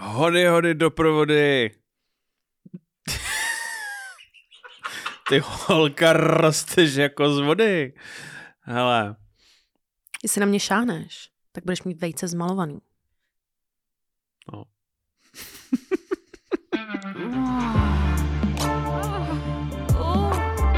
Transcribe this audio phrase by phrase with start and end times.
[0.00, 1.70] Hody, hody, doprovody.
[5.28, 7.94] Ty holka rosteš jako z vody.
[8.60, 9.16] Hele.
[10.22, 12.78] Jestli na mě šáhneš, tak budeš mít vejce zmalovaný.
[14.52, 14.64] No.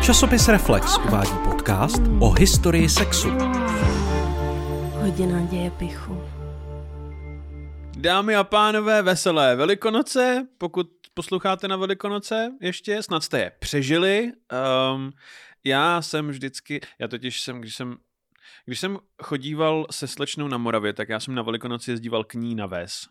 [0.02, 3.30] Časopis Reflex uvádí podcast o historii sexu.
[5.00, 6.39] Hodina děje pichu.
[8.00, 14.32] Dámy a pánové, veselé Velikonoce, pokud posloucháte na Velikonoce ještě, snad jste je přežili.
[14.94, 15.12] Um,
[15.64, 17.96] já jsem vždycky, já totiž jsem, když jsem
[18.64, 22.54] když jsem chodíval se slečnou na Moravě, tak já jsem na Velikonoci jezdíval k ní
[22.54, 23.08] na Ves.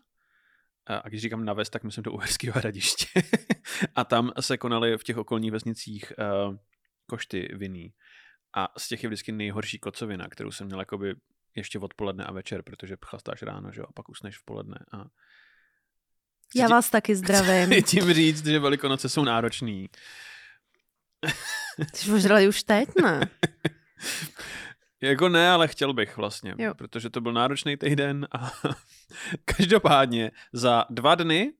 [0.86, 3.06] A když říkám na Ves, tak myslím do Uherského hradiště.
[3.94, 6.56] a tam se konaly v těch okolních vesnicích uh,
[7.06, 7.92] košty vinný.
[8.56, 11.14] A z těch je vždycky nejhorší kocovina, kterou jsem měl jakoby
[11.56, 14.78] ještě odpoledne a večer, protože chlastáš ráno, že jo, a pak usneš v poledne.
[14.92, 15.04] A...
[16.56, 17.70] Já vás taky zdravím.
[17.70, 19.88] Chci tím říct, že Velikonoce jsou náročný.
[21.94, 23.20] Jsi ožrali už teď, ne?
[25.02, 26.74] Jako ne, ale chtěl bych vlastně, Jo.
[26.74, 28.52] protože to byl náročný týden a
[29.44, 31.52] každopádně za dva dny,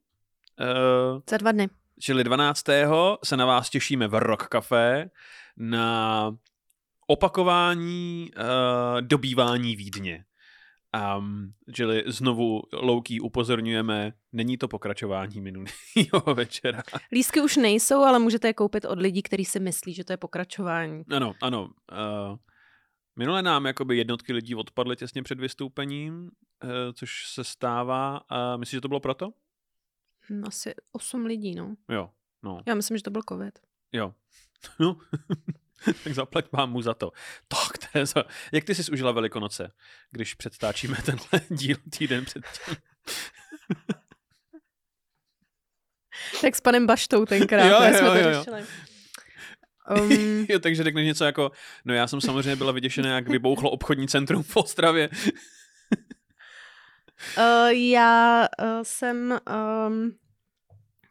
[1.14, 1.68] uh, Za dva dny.
[2.00, 2.64] čili 12.
[3.24, 5.10] se na vás těšíme v Rock Café
[5.56, 6.36] na
[7.10, 10.24] opakování uh, dobývání Vídně.
[11.18, 15.74] Um, čili znovu Louký upozorňujeme, není to pokračování minulého
[16.34, 16.82] večera.
[17.12, 20.16] Lístky už nejsou, ale můžete je koupit od lidí, kteří si myslí, že to je
[20.16, 21.02] pokračování.
[21.10, 21.62] Ano, ano.
[21.62, 22.36] Uh,
[23.16, 28.20] minule nám jakoby jednotky lidí odpadly těsně před vystoupením, uh, což se stává.
[28.30, 29.30] Uh, myslíš, že to bylo proto?
[30.30, 31.74] Hm, Asi osm lidí, no.
[31.88, 32.10] Jo,
[32.42, 33.58] no, Já myslím, že to byl covid.
[33.92, 34.14] jo.
[34.80, 34.96] No,
[36.04, 37.12] tak zaplať mu za to.
[37.48, 38.24] Tak, to je za...
[38.52, 39.72] Jak ty jsi užila Velikonoce,
[40.10, 42.76] když předstáčíme tenhle díl týden předtím?
[46.40, 48.38] Tak s panem Baštou tenkrát, Jo, ne, jo, jsme to jo, jo.
[48.38, 48.64] řešili.
[50.00, 51.50] Um, jo, takže řekneš něco jako,
[51.84, 55.08] no já jsem samozřejmě byla vyděšená, jak vybouchlo obchodní centrum v Ostravě.
[57.38, 59.38] uh, já uh, jsem
[59.86, 60.12] um,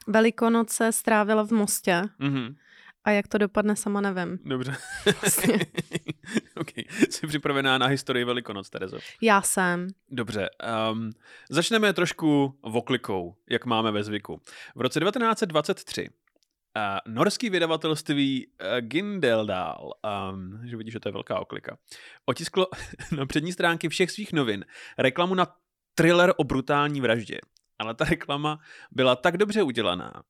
[0.08, 2.56] Velikonoce strávila v Mostě Mhm,
[3.04, 4.40] a jak to dopadne, sama nevím.
[4.46, 4.76] dobře.
[5.22, 5.54] Vlastně.
[6.56, 6.70] OK,
[7.10, 8.98] jsi připravená na historii Velikonoc, Terezo.
[9.22, 9.88] Já jsem.
[10.12, 10.50] Dobře,
[10.92, 11.12] um,
[11.50, 14.42] začneme trošku voklikou, jak máme ve zvyku.
[14.76, 19.94] V roce 1923 uh, norský vydavatelství uh, Gindeldal,
[20.32, 21.78] um, že vidíš, že to je velká oklika,
[22.26, 22.68] otisklo
[23.18, 24.66] na přední stránky všech svých novin
[24.98, 25.48] reklamu na
[25.96, 27.40] thriller o brutální vraždě.
[27.80, 28.60] Ale ta reklama
[28.92, 30.24] byla tak dobře udělaná,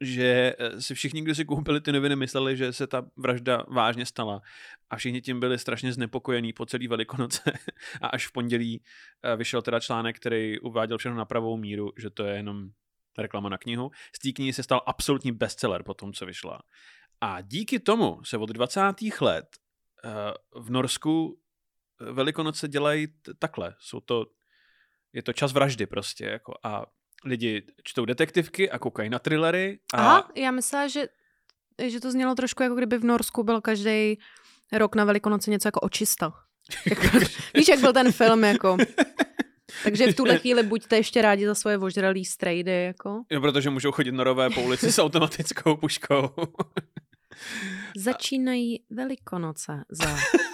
[0.00, 4.06] že eh, si všichni, kdo si koupili ty noviny, mysleli, že se ta vražda vážně
[4.06, 4.42] stala
[4.90, 7.52] a všichni tím byli strašně znepokojení po celý Velikonoce
[8.02, 8.82] a až v pondělí
[9.22, 12.68] eh, vyšel teda článek, který uváděl všechno na pravou míru, že to je jenom
[13.18, 13.90] reklama na knihu.
[14.16, 16.62] Z té knihy se stal absolutní bestseller po tom, co vyšla.
[17.20, 18.80] A díky tomu se od 20.
[19.20, 19.46] let
[20.04, 20.10] eh,
[20.54, 21.40] v Norsku
[22.00, 23.06] Velikonoce dělají
[23.38, 23.74] takhle.
[23.78, 24.26] Jsou to,
[25.12, 26.24] je to čas vraždy prostě.
[26.24, 26.86] Jako a
[27.24, 29.78] lidi čtou detektivky a koukají na thrillery.
[29.94, 31.08] A Aha, já myslela, že,
[31.86, 34.18] že to znělo trošku jako kdyby v Norsku byl každý
[34.72, 36.32] rok na Velikonoce něco jako očista.
[36.86, 37.18] Jako,
[37.54, 38.76] víš, jak byl ten film, jako.
[39.84, 43.22] Takže v tuhle chvíli buďte ještě rádi za svoje ožralý strejdy, jako.
[43.30, 46.30] Jo, protože můžou chodit norové po ulici s automatickou puškou.
[47.96, 50.06] Začínají Velikonoce za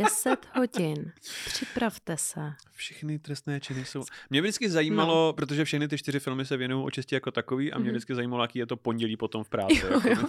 [0.00, 1.12] 10 hodin.
[1.46, 2.52] Připravte se.
[2.72, 4.02] Všechny trestné činy jsou...
[4.30, 5.32] Mě vždycky zajímalo, no.
[5.32, 7.92] protože všechny ty čtyři filmy se věnují očistě jako takový a mě Mhm.
[7.92, 9.76] vždycky zajímalo, jaký je to pondělí potom v práci.
[9.76, 10.08] Jo, jako.
[10.08, 10.28] jo.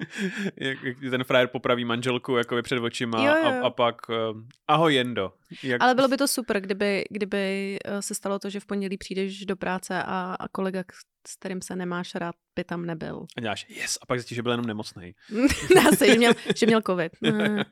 [0.56, 4.16] jak, jak ten frajer popraví manželku jako před očima Jo, jo, A, a pak uh,
[4.68, 5.32] ahoj Jendo.
[5.62, 5.82] Jak...
[5.82, 9.46] Ale bylo by to super, kdyby, kdyby eh, se stalo to, že v pondělí přijdeš
[9.46, 10.82] do práce a, a kolega,
[11.26, 13.26] s kterým se nemáš rád, by tam nebyl.
[13.36, 15.14] A děláš yes a pak zjistíš, že byl jenom nemocný.
[15.74, 17.12] Dá se, že měl, že měl covid.
[17.22, 17.64] Ne.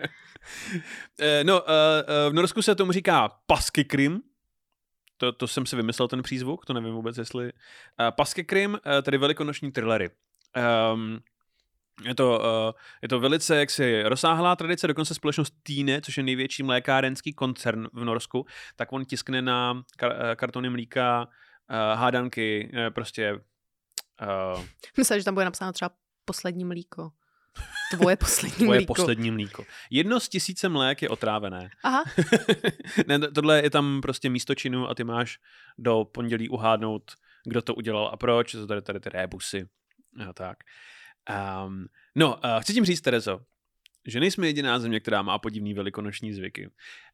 [1.21, 4.21] Eh, no, eh, v Norsku se tomu říká pasky krim.
[5.17, 7.45] To, to jsem si vymyslel ten přízvuk, to nevím vůbec, jestli...
[7.45, 7.51] Uh,
[8.17, 10.11] pasky krim, uh, tedy velikonoční thrillery.
[10.95, 11.19] Um,
[12.05, 16.63] je to, uh, je to velice jaksi rozsáhlá tradice, dokonce společnost Týne, což je největší
[16.63, 22.91] mlékárenský koncern v Norsku, tak on tiskne na kar- eh, kartony mlíka uh, hádanky, eh,
[22.91, 24.65] prostě uh,
[24.99, 25.91] Myslím, že tam bude napsáno třeba
[26.25, 27.11] poslední mlíko.
[27.91, 28.95] Tvoje poslední tvoje mlíko.
[28.95, 29.65] poslední mlíko.
[29.91, 31.71] Jedno z tisíce mlék je otrávené.
[31.83, 32.05] Aha,
[33.07, 35.39] ne, to- tohle je tam prostě místo činu a ty máš
[35.79, 37.03] do pondělí uhádnout,
[37.45, 39.69] kdo to udělal a proč, jsou tady, tady ty rébusy
[40.29, 40.59] a tak.
[41.67, 43.41] Um, no, uh, chci tím říct, Terezo,
[44.07, 46.71] že nejsme jediná země, která má podivný velikonoční zvyky.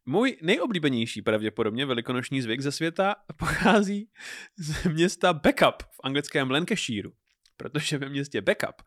[0.06, 4.11] Můj nejoblíbenější pravděpodobně velikonoční zvyk ze světa pochází
[4.56, 7.08] z města Backup v anglickém Lancashire,
[7.56, 8.82] protože ve městě Backup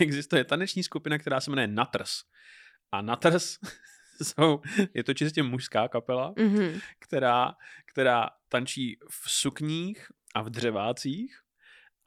[0.00, 2.12] existuje taneční skupina, která se jmenuje Nutters.
[2.92, 3.58] A Nutters
[4.22, 4.60] jsou,
[4.94, 6.80] je to čistě mužská kapela, Mhm.
[6.98, 7.54] která,
[7.92, 11.41] která tančí v sukních a v dřevácích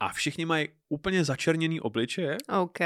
[0.00, 2.80] a všichni mají úplně začerněný obličeje OK.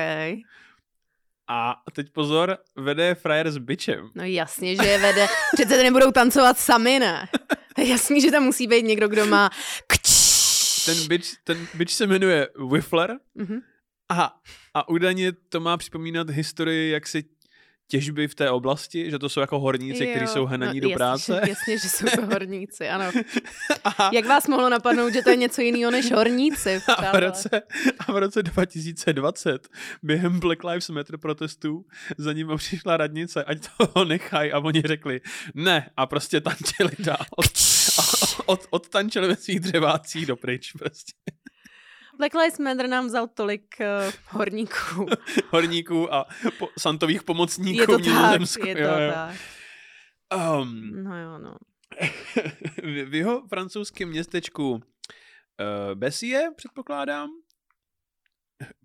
[1.51, 4.11] a teď pozor, vede je frajer s bičem.
[4.15, 5.27] No jasně, že je vede.
[5.55, 7.29] Přece nebudou tancovat sami, ne?
[7.87, 9.51] Jasně, že tam musí být někdo, kdo má
[9.87, 10.11] kč.
[10.87, 13.61] Ten bič, ten bič se jmenuje Whiffler Mhm.
[14.09, 14.37] a,
[14.75, 17.25] a údajně to má připomínat historii jaksi
[17.91, 21.41] těžby v té oblasti, že to jsou jako horníci, kteří jsou hnaní do jasně, práce.
[21.49, 23.11] Jasně, že jsou to horníci, ano.
[23.85, 26.81] A, Jak vás mohlo napadnout, že to je něco jiného než horníci?
[26.97, 27.63] a, v roce,
[27.99, 29.69] a v roce 2020
[30.03, 31.85] během Black Lives Matter protestů
[32.19, 35.21] za nimi přišla radnice, ať toho nechají a oni řekli
[35.55, 37.27] ne a prostě tančili dál.
[37.99, 38.03] A
[38.47, 41.13] od, odtančili ve svých dřevácích dopryč prostě.
[42.21, 45.07] Black Lives Matter nám vzal tolik uh, horníků.
[45.51, 46.27] Horníků a
[46.59, 48.67] po, santových pomocníků Je to v Nizozemsku.
[48.67, 49.13] je to Jo, jo.
[49.13, 49.37] tak.
[50.61, 51.57] Um, No jo, no.
[52.83, 54.81] v, jeho francouzském městečku uh,
[55.95, 57.31] Bessie, předpokládám,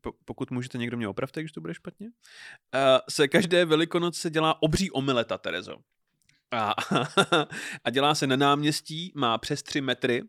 [0.02, 2.12] po, pokud můžete, někdo mě opravte, když to bude špatně, uh,
[3.10, 5.76] se každé velikonoce dělá obří omeleta, Terezo.
[6.52, 6.74] A,
[7.84, 10.24] a dělá se na náměstí, má přes 3 metry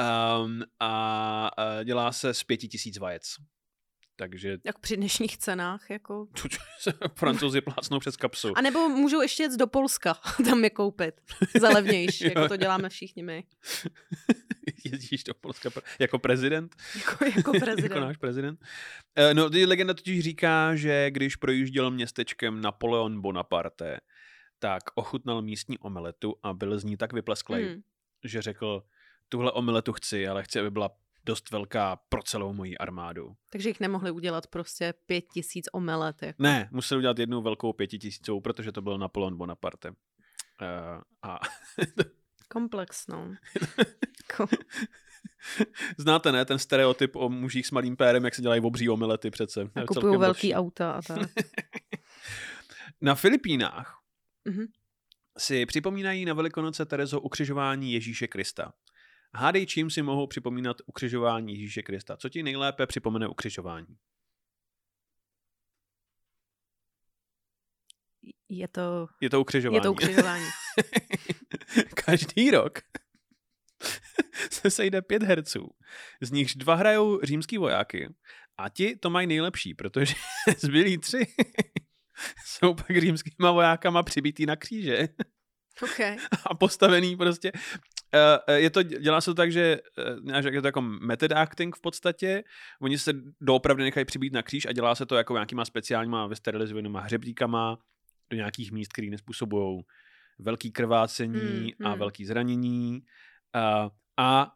[0.00, 3.34] um, a, a dělá se z pěti tisíc vajec.
[4.16, 6.26] Takže Jak při dnešních cenách, jako.
[7.16, 8.52] francouzi plácnou přes kapsu.
[8.58, 10.14] A nebo můžou ještě jet do Polska,
[10.44, 11.14] tam je koupit.
[11.60, 13.44] Za levnější, jako to děláme všichni my.
[14.84, 15.70] Jezdíš do Polska
[16.00, 16.76] jako prezident?
[16.96, 17.82] Jako, jako prezident.
[17.82, 18.60] jako náš prezident.
[19.16, 24.00] Eh, No, legenda totiž říká, že když projížděl městečkem Napoleon Bonaparte,
[24.58, 27.82] tak ochutnal místní omeletu a byl z ní tak vyplesklej, Hmm.
[28.24, 28.82] že řekl,
[29.34, 30.90] tuhle omeletu chci, ale chci, aby byla
[31.24, 33.36] dost velká pro celou moji armádu.
[33.50, 36.22] Takže jich nemohli udělat prostě pět tisíc omelet.
[36.22, 36.42] Jako.
[36.42, 39.88] Ne, musel udělat jednu velkou pětitisícovou, protože to byl Napoleon Bonaparte.
[39.90, 39.96] Uh,
[41.22, 41.38] a
[42.48, 43.34] Komplex, no.
[44.36, 44.58] Ko-
[45.98, 49.60] znáte, ne, ten stereotyp o mužích s malým pérem, jak se dělají obří omelety přece.
[49.74, 50.54] A kupují velký lepší.
[50.54, 51.18] auta a tak.
[53.00, 54.00] Na Filipínách
[54.44, 54.66] Mhm.
[55.38, 58.72] si připomínají na Velikonoce Terezo ukřižování Ježíše Krista.
[59.36, 62.16] Hádej, čím si mohou připomínat ukřižování Ježíše Krista.
[62.16, 63.96] Co ti nejlépe připomene ukřižování?
[68.48, 69.76] Je to, Je to ukřižování.
[69.76, 70.44] je to ukřižování.
[72.06, 72.78] Každý rok
[74.50, 75.70] se sejde pět herců,
[76.20, 78.14] z nichž dva hrajou římský vojáky
[78.58, 80.14] a ti to mají nejlepší, protože
[80.58, 81.26] zbylí tři
[82.46, 85.08] jsou pak římskýma vojákama přibítý na kříže.
[85.82, 86.00] OK.
[86.46, 87.52] a postavený prostě.
[88.14, 89.78] Eh, eh, Je to, dělá se to tak, že
[90.32, 92.44] eh, je to jako method acting v podstatě.
[92.80, 97.00] Oni se doopravdy nechají přibít na kříž a dělá se to jako nějakýma speciálníma vysterilizovanýma
[97.00, 97.78] hřebíkama
[98.30, 99.82] do nějakých míst, které nespůsobují
[100.38, 101.98] velký krvácení Mm, a mm.
[101.98, 103.02] velký zranění.
[103.52, 104.52] A, a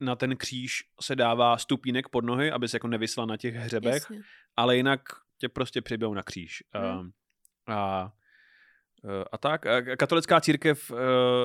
[0.00, 3.92] na ten kříž se dává stupínek pod nohy, aby se jako nevysla na těch hřebech
[3.92, 4.20] Jasně.
[4.56, 5.00] ale jinak
[5.38, 6.64] tě prostě přibijou na kříž.
[6.74, 7.10] Hmm.
[7.66, 8.12] A, a,
[9.32, 9.66] a tak.
[9.66, 10.98] A katolická církev uh,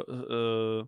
[0.08, 0.86] uh,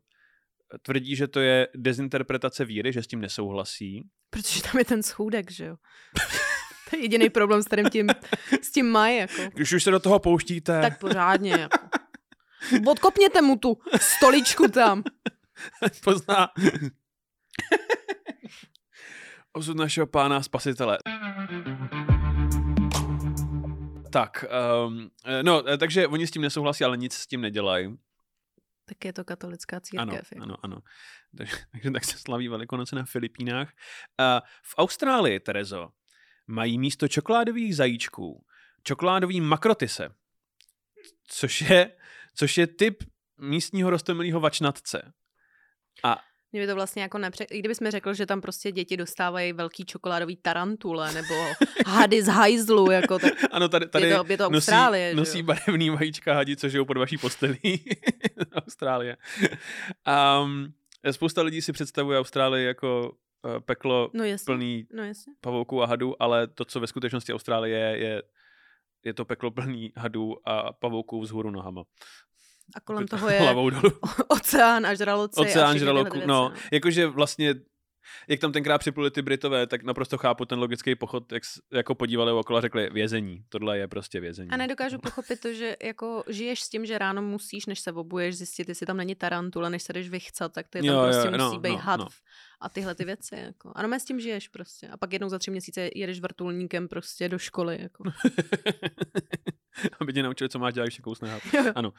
[0.81, 4.03] tvrdí, že to je dezinterpretace víry, že s tím nesouhlasí.
[4.29, 5.75] Protože tam je ten schůdek, že jo.
[6.89, 8.09] to je jediný problém, s kterým tím,
[8.61, 9.41] s tím mají, jako.
[9.53, 11.77] Když už se do toho pouštíte, Tak pořádně, jako.
[12.87, 15.03] Odkopněte mu tu stoličku tam.
[16.03, 16.49] pozná
[19.53, 20.97] osud našeho pána spasitele.
[24.11, 24.45] Tak,
[24.87, 25.09] um,
[25.41, 27.97] no, eh, takže oni s tím nesouhlasí, ale nic s tím nedělají.
[28.89, 30.31] Tak je to katolická Ano, církev.
[30.31, 30.43] jako.
[30.43, 30.77] ano, ano.
[31.37, 33.69] Takže, takže tak se slaví Velikonoce na Filipínách.
[34.19, 35.89] Uh, v Austrálii, Terezo,
[36.47, 38.45] mají místo čokoládových zajíčků
[38.83, 40.09] čokoládový makrotise,
[41.27, 41.91] což je,
[42.35, 43.03] což je typ
[43.37, 45.13] místního rostomilého vačnatce.
[46.03, 46.17] A
[46.51, 47.43] Mě by to vlastně jako nepře...
[47.43, 51.33] I kdybychom řekl, že tam prostě děti dostávají velký čokoládový tarantule nebo
[51.85, 55.37] hady z hajzlu, jako tak ano, tady, tady je to, je to nosí, Austrálie, nosí
[55.37, 57.59] že barevný vajíčka hadi, co žijou pod vaší postelí.
[58.65, 59.17] Austrálie.
[60.43, 60.73] Um,
[61.11, 63.11] spousta lidí si představuje Austrálii jako
[63.45, 65.33] uh, peklo No jasně, plný no jasně.
[65.41, 68.21] pavouků a hadů, ale to, co ve skutečnosti Austrálie je, je,
[69.05, 71.83] je to peklo plný hadů a pavouků vzhůru nohama.
[72.75, 73.55] A kolem toho je
[74.27, 75.39] oceán a žraloci.
[75.39, 76.51] a Oceán tyhle žraloků, věci, no.
[76.71, 77.55] Jakože vlastně
[78.27, 82.31] jak tam tenkrát připluli ty Britové, tak naprosto chápu ten logický pochod, jak jako podívali
[82.31, 83.43] okolo a řekli vězení.
[83.49, 84.49] Tohle je prostě vězení.
[84.51, 88.37] A nedokážu pochopit to, že jako žiješ s tím, že ráno musíš, než se obuješ,
[88.37, 91.03] zjistit, jestli tam není tarantula, než se jdeš vychcat, tak to je tam Jo, jo,
[91.03, 92.07] prostě no, musí být no, had no.
[92.59, 93.35] a tyhle ty věci.
[93.35, 93.71] Jako.
[93.75, 94.87] Ano, s tím žiješ prostě.
[94.87, 97.77] A pak jednou za tři měsíce jedeš vrtulníkem prostě do školy.
[97.81, 98.03] Jako.
[99.99, 101.41] Aby tě naučili, co máš dělat, když se kousne had.
[101.53, 101.71] Jo.
[101.75, 101.93] Ano.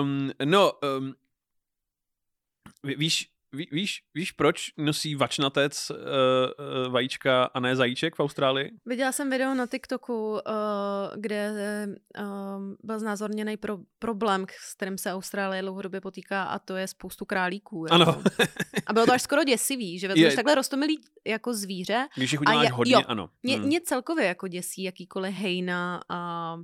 [0.00, 1.14] Um, no, um,
[2.82, 8.20] ví- víš, ví, víš, víš, proč nosí vačnatec uh, uh, vajíčka a ne zajíček v
[8.20, 8.70] Austrálii?
[8.86, 10.38] Viděla jsem video na TikToku, uh,
[11.16, 11.52] kde
[12.20, 12.24] uh,
[12.82, 17.84] byl znázorněný pro, problém, s kterým se Austrálie dlouhodobě potýká a to je spoustu králíků.
[17.90, 17.94] Jako.
[17.94, 18.22] Ano.
[18.86, 22.08] A bylo to až skoro děsivý, že vezmeš Je- takhle rostomilý jako zvíře.
[22.16, 23.00] Když jich A uděláš je- hodně, jo.
[23.06, 23.30] ano.
[23.42, 23.66] Mě, Hmm.
[23.66, 26.56] mě celkově jako děsí jakýkoliv hejna a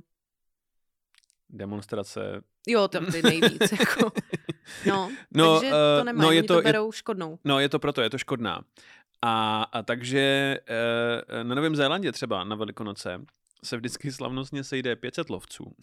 [1.49, 2.41] Demonstrace.
[2.67, 3.71] jo, to ty nejvíc.
[3.79, 4.11] jako.
[4.87, 7.39] No, No, takže eh, to nemají, no, je to- to, je- berou škodnou.
[7.43, 8.61] No, je to proto, je to škodná.
[9.21, 10.19] A, a takže
[11.29, 13.25] e, na Novém Zélandě třeba na Velikonoce
[13.63, 15.75] se vždycky slavnostně sejde 500 lovců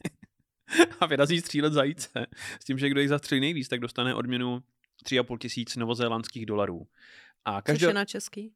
[1.00, 2.26] a vyrazí střílet zajíce
[2.60, 4.62] s tím, že kdo jich zastřelí nejvíc, tak dostane odměnu
[5.04, 6.86] 3,5 tisíc novozélandských dolarů.
[7.44, 7.86] A Což každý...
[7.86, 8.52] je na český.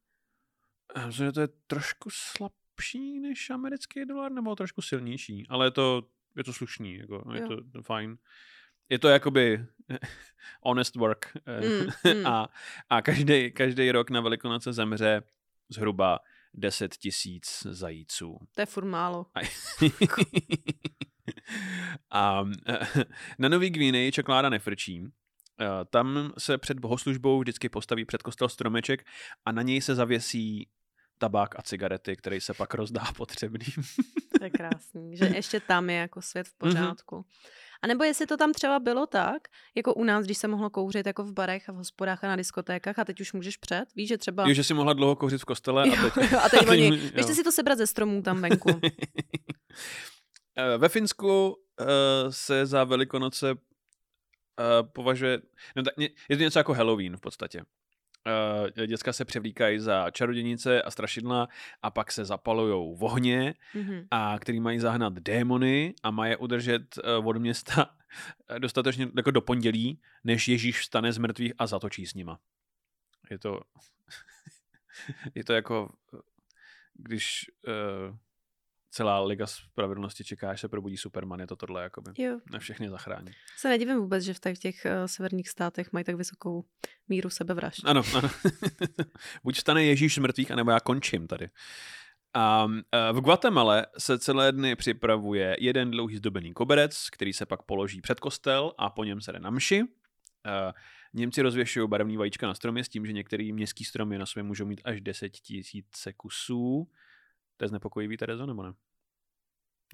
[0.97, 5.71] Já Myslím, že to je trošku slabší než americký dolar, nebo trošku silnější, ale je
[5.71, 6.03] to,
[6.37, 7.49] je to slušný, jako, je Jo.
[7.73, 8.19] to fajn.
[8.93, 9.65] Je to jakoby
[10.63, 11.33] honest work.
[11.47, 11.87] eh, Mm,
[12.21, 12.27] mm.
[12.27, 12.49] A,
[12.91, 15.23] a každý, každý rok na Velikonoce zemře
[15.69, 16.19] zhruba
[16.55, 18.39] 10 tisíc zajíců.
[18.55, 19.27] To je furt málo.
[19.35, 19.41] A,
[22.11, 22.79] a eh,
[23.39, 25.05] na Nový Gvineji čokoláda nefrčí.
[25.61, 29.05] Eh, Tam se před bohoslužbou vždycky postaví před kostel stromeček
[29.45, 30.69] a na něj se zavěsí
[31.19, 33.85] tabák a cigarety, který se pak rozdá potřebným.
[34.39, 36.71] To je krásný, že ještě tam je jako svět v Mhm.
[36.73, 37.27] pořádku.
[37.83, 41.07] A nebo jestli to tam třeba bylo tak, jako u nás, když se mohlo kouřit
[41.07, 44.09] jako v barech a v hospodách a na diskotékách a teď už můžeš před, víš,
[44.09, 44.49] že třeba...
[44.49, 46.33] Jo, že si mohla dlouho kouřit v kostele a teď...
[46.33, 47.11] jo, a teď oni, jo.
[47.15, 48.69] běžte si to sebrat ze stromů tam venku.
[50.57, 51.85] Eh, Ve Finsku eh,
[52.31, 53.55] se za Velikonoce eh,
[54.83, 55.39] považuje,
[55.77, 57.63] no, tak, je to něco jako Halloween v podstatě.
[58.27, 61.49] Uh, děcka se převlíkají za čarodějnice a strašidla
[61.83, 64.07] a pak se zapalujou v ohně, Mhm.
[64.11, 67.97] a který mají zahnat démony a mají je udržet uh, od města
[68.49, 72.39] eh, dostatečně jako do pondělí, než Ježíš vstane z mrtvých a zatočí s nima.
[73.31, 73.61] Je to,
[75.35, 75.93] je to jako,
[76.95, 78.17] když uh,
[78.93, 82.11] celá Liga spravedlnosti čeká, až se probudí Superman, je to tohle, jakoby.
[82.19, 82.41] Jo.
[82.53, 83.31] Na všechny zachrání.
[83.57, 86.65] Se nedivím vůbec, že v těch, těch uh, severních státech mají tak vysokou
[87.09, 87.81] míru sebevražd.
[87.85, 88.31] Ano, ano.
[89.45, 91.49] Buď vstane Ježíš z mrtvých, anebo já končím tady.
[92.35, 97.63] A eh, v Guatemala se celé dny připravuje jeden dlouhý zdobený koberec, který se pak
[97.63, 99.83] položí před kostel a po něm se jde na mši.
[100.47, 100.73] Eh,
[101.15, 104.67] Němci rozvěšují barevný vajíčka na stromy s tím, že některý městský stromy na sobě můžou
[104.67, 106.89] mít až 10 tisíce kusů.
[107.63, 108.73] To je znepokojivý, Terezo, nebo ne?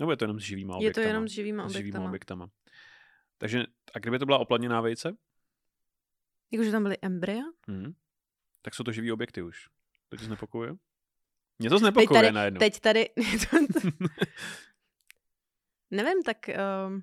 [0.00, 1.06] Nebo je to jenom s živýma Je to objektama?
[1.06, 2.08] jenom s živýma S živýma objektama.
[2.08, 2.48] objektama.
[3.38, 5.16] Takže, a kdyby to byla opladněná vejce,
[6.52, 7.42] Jakože tam byly embrya?
[7.68, 7.92] Hmm.
[8.62, 9.68] Tak jsou to živý objekty už.
[10.08, 10.74] To tě znepokojuje?
[11.58, 12.58] Mě to znepokojuje tady- najednou.
[12.58, 13.08] Teď tady...
[15.90, 16.36] Nevím, tak...
[16.86, 17.02] Um,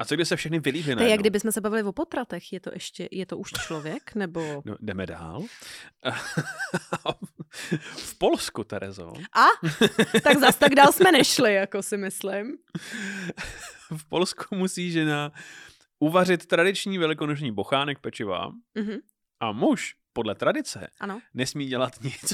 [0.00, 1.12] A co když se všechny vylíhly to je najednou?
[1.12, 2.52] jak kdybychom se bavili o potratech.
[2.52, 4.14] Je to ještě, je to už člověk?
[4.14, 4.62] Nebo...
[4.64, 5.42] No, jdeme dál.
[7.96, 9.46] v Polsku, Terezo, A?
[10.22, 12.56] Tak zas tak dál jsme nešli, jako si myslím.
[13.96, 15.32] v Polsku musí žena
[15.98, 18.96] uvařit tradiční velikonoční bochánek pečiva Mhm.
[19.40, 21.20] a muž, podle tradice, Ano.
[21.34, 22.32] nesmí dělat nic.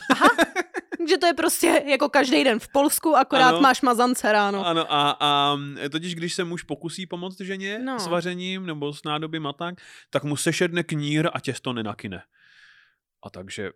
[1.08, 3.60] Že to je prostě jako každý den v Polsku, akorát Ano.
[3.60, 4.66] máš mazance ráno.
[4.66, 5.56] Ano, a, a
[5.92, 7.98] totiž když se muž pokusí pomoct ženě No.
[8.00, 9.74] s vařením nebo s nádobím a tak,
[10.10, 12.22] tak mu sešedne knír a těsto nenakyne.
[13.22, 13.70] A takže,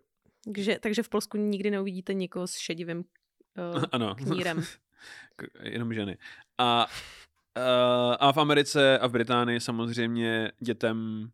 [0.45, 4.63] Takže, takže v Polsku nikdy neuvidíte nikoho s šedivým uh, ano, knírem.
[5.63, 6.17] Jenom ženy.
[6.57, 6.85] A,
[7.57, 11.29] uh, a v Americe a v Británii samozřejmě dětem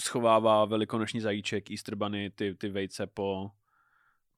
[0.00, 3.50] schovává velikonoční zajíček, Easter bunny, ty, ty vejce po,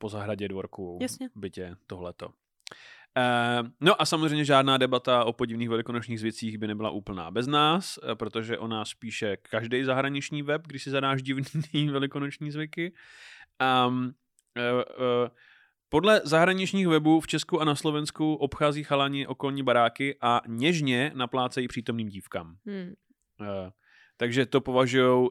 [0.05, 1.29] po zahradě dvorku, Jasně.
[1.35, 2.27] bytě, tohleto.
[2.27, 7.99] Uh, no a samozřejmě žádná debata o podivných velikonočních zvicích by nebyla úplná bez nás,
[7.99, 12.93] eh, protože o nás píše každý zahraniční web, když si zadáš divný velikonoční zvyky.
[13.89, 15.29] Um, uh, uh,
[15.89, 21.69] podle zahraničních webů v Česku a na Slovensku obchází chalani okolní baráky a něžně naplácejí
[21.69, 22.57] přítomným dívkám.
[22.67, 22.95] Hmm.
[23.41, 23.71] Uh,
[24.17, 25.29] takže to považují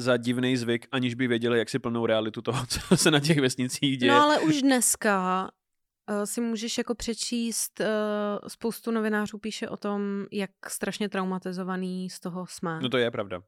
[0.00, 3.38] za divný zvyk, aniž by věděli, jak si plnou realitu toho, co se na těch
[3.38, 4.12] vesnicích děje.
[4.12, 5.50] No ale už dneska
[6.10, 7.86] uh, si můžeš jako přečíst, uh,
[8.48, 12.80] spoustu novinářů píše o tom, jak strašně traumatizovaný z toho jsme.
[12.80, 13.42] no to je pravda.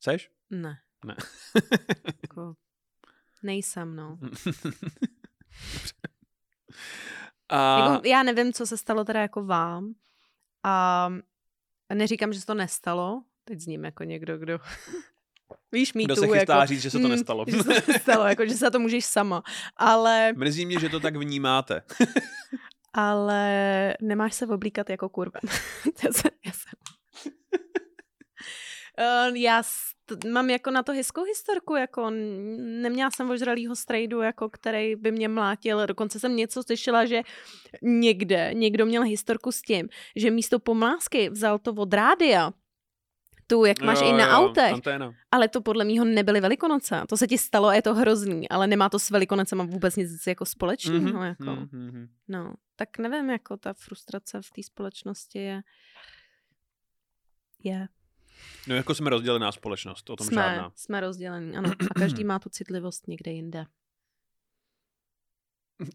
[0.00, 0.30] Seš?
[0.50, 0.78] Ne.
[1.04, 1.16] Ne.
[2.22, 2.54] Jako,
[3.42, 4.18] nejsem, no.
[7.48, 7.78] A...
[7.78, 9.94] Jako, já nevím, co se stalo teda jako vám.
[10.64, 11.08] A
[11.94, 13.22] neříkám, že se to nestalo.
[13.44, 14.58] Teď zním jako někdo, kdo...
[15.72, 17.44] Víš, mý Kdo se chystá jako, říct, že se to mm, nestalo.
[17.48, 19.42] Že se to nestalo, jako, že se to můžeš sama.
[19.76, 21.82] Ale, Mrzí mě, že to tak vnímáte.
[22.94, 25.40] ale nemáš se oblíkat jako kurva.
[26.04, 26.72] já jsem, já jsem.
[28.98, 29.62] Eh, já
[30.32, 32.10] mám jako na to hezkou historku, jako
[32.58, 37.22] neměla jsem ožralýho strejdu, jako který by mě mlátil, dokonce jsem něco slyšela, že
[37.82, 42.52] někde někdo měl historku s tím, že místo pomlásky vzal to od rádia,
[43.46, 45.12] tu, jak máš Jo, i na jo, autech, Anténa.
[45.30, 47.02] ale to podle mýho nebyly velikonoce.
[47.08, 50.26] To se ti stalo a je to hrozný, ale nemá to s velikonocema vůbec nic
[50.26, 51.00] jako společného.
[51.00, 51.44] Mhm, Jako.
[51.44, 52.08] mhm, mhm.
[52.28, 55.62] No, tak nevím, jako ta frustrace v té společnosti je...
[57.64, 57.88] Je.
[58.68, 60.72] No jako jsme rozdělená společnost, o tom Jsme, žádná.
[60.76, 61.70] jsme rozdělení, ano.
[61.90, 63.64] A každý má tu citlivost někde jinde.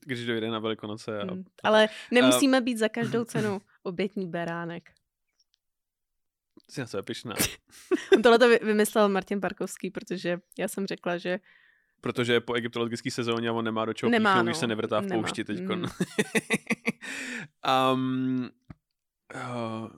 [0.06, 1.20] Když dojde na Velikonoce.
[1.20, 1.24] A...
[1.32, 1.44] Hmm.
[1.64, 4.90] Ale nemusíme být za každou cenu obětní beránek.
[6.70, 7.36] Jsi na sebe pyšná.
[8.24, 11.40] Tohle to vymyslel Martin Parkovský, protože já jsem řekla, že
[12.02, 14.50] Protože je po egyptologické sezóně a on nemá do čeho Nemá, píchnout, no.
[14.50, 15.22] když se nevrtá v Nemá.
[15.22, 15.60] poušti teď.
[15.60, 15.84] Mm.
[17.94, 18.50] um,
[19.36, 19.90] uh,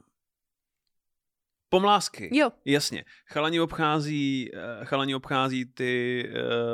[1.69, 2.29] pomlásky.
[2.37, 3.05] jo, Jasně.
[3.27, 6.23] Chalani obchází, eh, chalani obchází ty,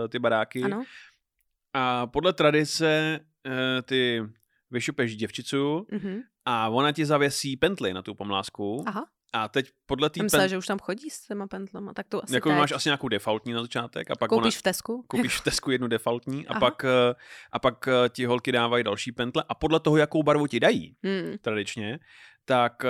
[0.06, 0.64] eh, ty baráky.
[0.64, 0.84] ano.
[1.74, 4.24] A podle tradice eh, ty
[4.72, 6.22] vyšupeš děvčicu Mhm.
[6.46, 8.84] a ona ti zavěsí pentli na tu pomlásku.
[8.88, 12.08] Aha, A teď podle té myslela, pentli, že už tam chodí s těma pentlema, tak
[12.10, 12.58] to asi jako teď.
[12.58, 15.03] máš asi nějakou defaultní na začátek a pak Koupíš ona, v Tesku?
[15.08, 16.60] koupíš v Tesku jednu defaultní a Aha.
[16.60, 17.15] pak, eh,
[17.51, 20.96] a pak eh, ti holky dávají další pentle a podle toho, jakou barvu ti dají
[21.03, 21.38] Hmm.
[21.41, 22.00] tradičně,
[22.46, 22.84] tak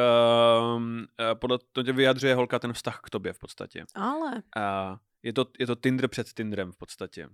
[0.75, 3.85] um, podle to tě vyjadřuje holka ten vztah k tobě v podstatě.
[3.95, 7.27] Ale, A je to, je to Tinder před Tinderem v podstatě.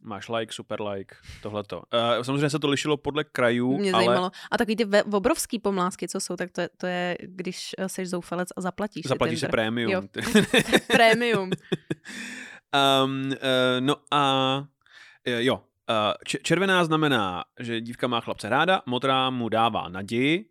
[0.00, 1.76] Máš like, super like, tohleto.
[1.78, 4.30] Uh, samozřejmě se to lišilo podle krajů, mě ale zajímalo.
[4.50, 7.88] A takový ty ve- obrovský pomlásky, co jsou, tak to je, to je když eh,
[7.88, 9.90] seš zoufalec a zaplatíš zaplatíš se prémium.
[9.92, 10.02] Jo.
[10.92, 11.50] Prémium.
[13.04, 13.34] um, uh,
[13.80, 14.56] no a
[15.26, 16.12] uh, jo, uh,
[16.42, 20.44] červená znamená, že dívka má chlapce ráda, modrá mu dává naději,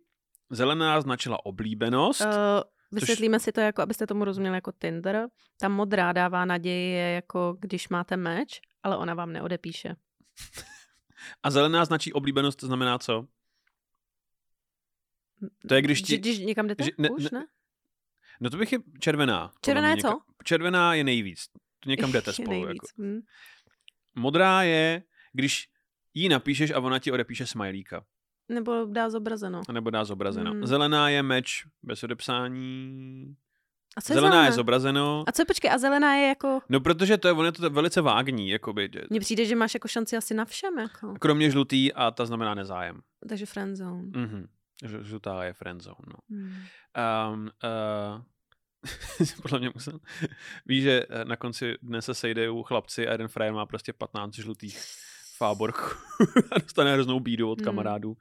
[0.50, 2.20] zelená značila oblíbenost.
[2.20, 2.28] Uh,
[2.92, 5.26] vysvětlíme si to, jako, abyste tomu rozuměli jako Tinder.
[5.60, 9.96] Ta modrá dává naději, je jako když máte meč, ale ona vám neodepíše.
[11.42, 13.26] A zelená značí oblíbenost, to znamená co?
[15.68, 16.84] To je, když ti- Že, když někam jdete?
[16.84, 17.46] že- ne- Už ne-?
[18.40, 19.52] No to bych je červená.
[19.64, 20.08] Červená je co?
[20.08, 21.46] někam- Červená je nejvíc.
[21.80, 22.50] To někam jdete spolu.
[22.50, 22.82] nejvíc.
[22.98, 23.02] Jako.
[23.02, 23.20] Hm.
[24.14, 25.68] Modrá je, když
[26.14, 28.04] jí napíšeš a ona ti odepíše smajlíka.
[28.48, 29.62] Nebo dá zobrazeno.
[29.72, 30.50] Nebo dá zobrazeno.
[30.50, 30.66] Hmm.
[30.66, 33.36] Zelená je meč bez odepsání.
[33.98, 34.46] A co je Zelená zelená?
[34.46, 35.24] je zobrazeno.
[35.26, 36.60] A co je, počkej, a zelená je jako...
[36.68, 38.90] No protože to je, on je to velice vágní, jakoby.
[39.10, 41.14] Mně přijde, že máš jako šanci asi na všem, jako.
[41.20, 43.00] Kromě žlutý a ta znamená nezájem.
[43.28, 44.02] Takže friendzone.
[44.16, 44.48] Mhm.
[45.02, 46.14] Žlutá je friendzone, no.
[46.30, 46.54] Hmm.
[47.34, 48.22] Um, uh,
[49.42, 49.98] podle mě musel.
[50.66, 54.34] Víš, že eh, na konci dne se sejdou chlapci a jeden frajer má prostě 15
[54.34, 54.80] žlutých
[55.36, 55.80] fáborků
[56.52, 57.64] a dostane hroznou bídu od Hmm.
[57.64, 58.16] kamarádů.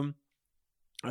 [0.00, 0.14] Um,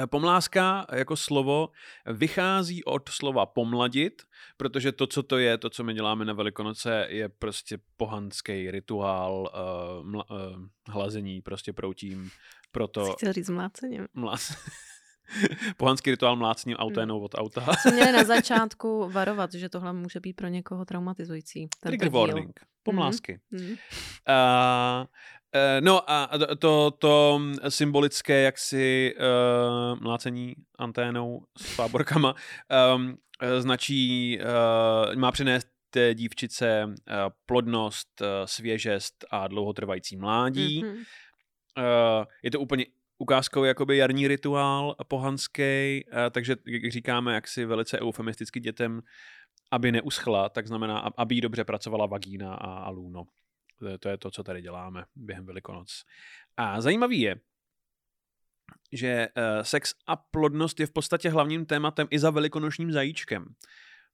[0.09, 1.69] Pomláska jako slovo
[2.05, 4.21] vychází od slova pomladit,
[4.57, 9.49] protože to, co to je, to, co my děláme na Velikonoce, je prostě pohanský rituál
[10.01, 10.37] uh, mla, uh,
[10.89, 12.29] hlazení prostě proutím.
[12.71, 14.07] Proto Jsi chtěl říct mlácením.
[14.13, 14.55] mlás...
[15.77, 16.87] pohanský rituál mlácním Hmm.
[16.87, 17.65] auténou od auta.
[17.83, 21.67] Co měli na začátku varovat, že tohle může být pro někoho traumatizující.
[21.79, 22.19] Trigger díl.
[22.19, 22.59] warning.
[22.83, 23.39] Pomlásky.
[23.51, 23.61] Hmm.
[23.65, 23.75] Uh, uh,
[25.81, 26.29] no a
[26.59, 32.35] to, to, symbolické jaksi uh, mlácení anténou s fáborkama
[32.95, 36.93] um, eh, značí, uh, má přinést té dívčice uh,
[37.45, 40.83] plodnost, uh, svěžest a dlouhotrvající mládí.
[40.83, 40.93] Mhm.
[40.93, 41.03] Uh,
[42.43, 42.85] je to úplně
[43.17, 49.01] ukázkový jakoby jarní rituál pohanský, uh, takže jak říkáme, jak si velice eufemisticky dětem,
[49.71, 53.23] aby neuschla, tak znamená, ab- aby jí dobře pracovala vagína a, a lůno.
[53.79, 56.03] To je, to je to, co tady děláme během Velikonoc.
[56.57, 57.35] A zajímavý je,
[58.91, 63.45] že uh, sex a plodnost je v podstatě hlavním tématem i za velikonočním zajíčkem.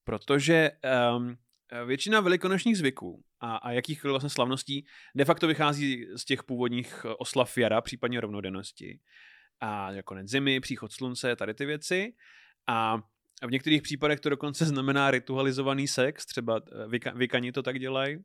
[0.03, 0.71] Protože
[1.15, 1.37] um,
[1.85, 7.09] většina velikonočních zvyků a, a jakýchkoliv vlastně slavností de facto vychází z těch původních eh,
[7.17, 8.99] oslav jara, případně rovnodennosti.
[9.59, 12.13] A jako konec zimy, příchod slunce, tady ty věci.
[12.67, 12.97] A
[13.47, 18.17] v některých případech to dokonce znamená ritualizovaný sex, třeba eh, vyka, vykani to tak dělají.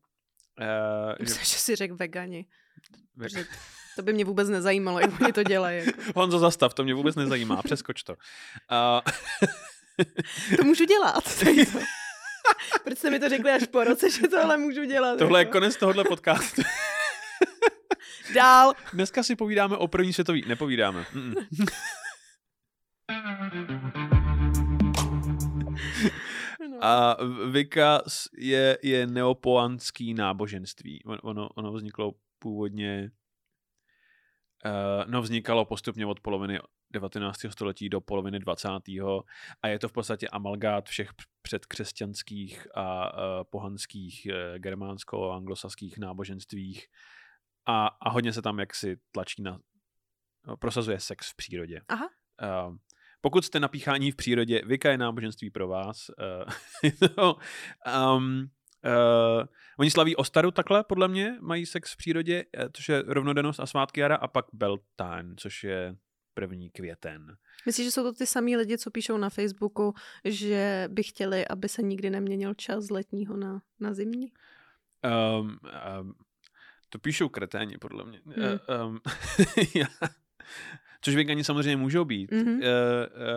[0.61, 2.47] Uh, Myslím, že si řekl vegani.
[3.27, 3.45] Že
[3.97, 5.79] to by mě vůbec nezajímalo, jak oni to dělají.
[5.87, 6.01] Jako.
[6.21, 8.13] Honzo, zastav, to mě vůbec nezajímá, přeskoč to.
[8.13, 9.01] Uh,
[10.57, 11.25] To můžu dělat.
[11.41, 11.79] to.
[12.85, 15.19] Proč jste mi to řekli až po roce, že tohle můžu dělat?
[15.19, 15.53] Tohle je jako?
[15.53, 16.63] konec tohohle podcastu.
[18.35, 18.75] Dál.
[18.93, 20.45] Dneska si povídáme o první světový.
[20.49, 21.07] Nepovídáme.
[21.15, 21.47] Mm-mm.
[26.81, 27.17] A
[27.51, 28.03] Vika
[28.39, 31.03] je, je neopoanský náboženství.
[31.05, 33.11] On- Ono, ono vzniklo původně,
[34.67, 36.59] uh, no vznikalo postupně od poloviny
[36.91, 37.51] 19.
[37.51, 38.69] století do poloviny 20.
[39.63, 41.11] a je to v podstatě amalgát všech
[41.43, 46.87] předkřesťanských a uh, pohanských uh, germánsko-anglosaských náboženstvích
[47.67, 49.59] a, a hodně se tam jaksi tlačí na,
[50.47, 51.81] no, prosazuje sex v přírodě.
[51.89, 52.09] Aha.
[52.69, 52.77] Uh,
[53.21, 56.11] pokud jste napíchání v přírodě, Vika je náboženství pro vás.
[57.19, 57.37] No,
[58.17, 58.51] um,
[58.85, 59.47] uh,
[59.79, 63.67] oni slaví Ostaru takhle, podle mě, mají sex v přírodě, eh, což je rovnodennost a
[63.67, 65.97] svátky jara, a pak Beltane, což je
[66.35, 67.37] první květen.
[67.67, 71.69] Myslíš, že jsou to ty samý lidi, co píšou na Facebooku, že by chtěli, aby
[71.69, 74.33] se nikdy neměnil čas z letního na, na zimní?
[75.41, 75.59] Um,
[76.01, 76.15] um,
[76.89, 78.21] to píšou kreténi, podle mě.
[78.25, 78.45] Hmm.
[78.45, 79.01] Uh, um,
[79.75, 80.09] já-
[81.09, 82.33] což vegani samozřejmě můžou být.
[82.33, 82.49] Mhm.
[82.49, 82.61] Uh, uh,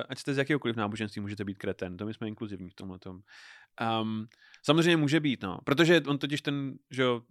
[0.09, 1.97] ať jste z jakéhokoliv náboženství, můžete být kreten.
[1.97, 3.19] To my jsme inkluzivní v tomhle tom.
[4.01, 4.27] Um,
[4.65, 5.59] samozřejmě může být, no.
[5.63, 7.21] Protože on totiž ten, že jo,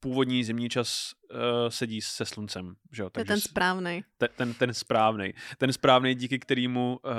[0.00, 3.10] původní zimní čas uh, sedí se sluncem, že jo.
[3.10, 4.04] To je takže ten správný.
[4.18, 5.34] ten, ten, ten správný.
[5.58, 7.12] Ten správný, díky kterému uh,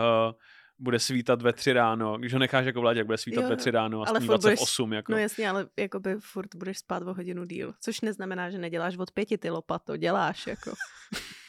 [0.79, 2.17] bude svítat ve tři ráno.
[2.17, 4.41] Když ho necháš jako vládě, jak bude svítat Jo, ve tři ráno a ale snívat
[4.41, 4.93] se v osm.
[4.93, 5.11] Jako.
[5.11, 7.73] No jasně, ale jakoby furt budeš spát o hodinu díl.
[7.81, 10.73] Což neznamená, že neděláš od pěti ty lopato, děláš jako.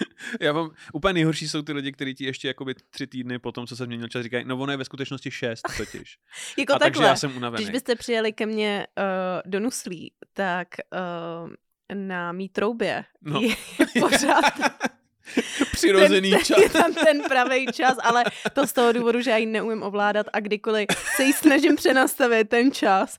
[0.40, 3.66] Já mám, úplně nejhorší jsou ty lidi, kteří ti ještě jakoby tři týdny po tom,
[3.66, 6.18] co se změnil čas, říkají, no ono je ve skutečnosti šest totiž.
[6.58, 7.08] Jako a takže takhle.
[7.08, 7.64] já jsem unavený.
[7.64, 10.68] Když byste přijeli ke mně uh, do Nuslí, tak
[11.44, 11.50] uh,
[11.94, 13.40] na mý troubě No.
[13.40, 13.54] je
[14.00, 14.54] pořád
[15.72, 16.58] Přirozený ten, čas.
[16.58, 20.26] je tam ten pravý čas, ale to z toho důvodu, že já ji neumím ovládat
[20.32, 23.18] a kdykoliv se jí snažím přenastavit ten čas,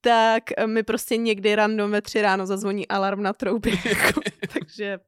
[0.00, 3.72] tak mi prostě někdy random ve tři ráno zazvoní alarm na troubě.
[3.84, 4.20] Jako,
[4.52, 4.98] takže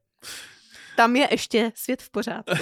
[1.01, 2.51] tam je ještě svět v pořádku.
[2.51, 2.57] Uh,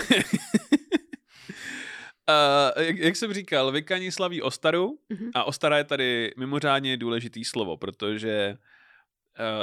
[2.84, 5.32] jak, jak jsem říkal, Vikani slaví Ostaru Mhm.
[5.36, 8.58] a Ostara je tady mimořádně důležitý slovo, protože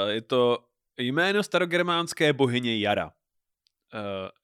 [0.05, 3.05] uh, je to jméno starogermánské bohyně Jara.
[3.05, 3.11] Uh,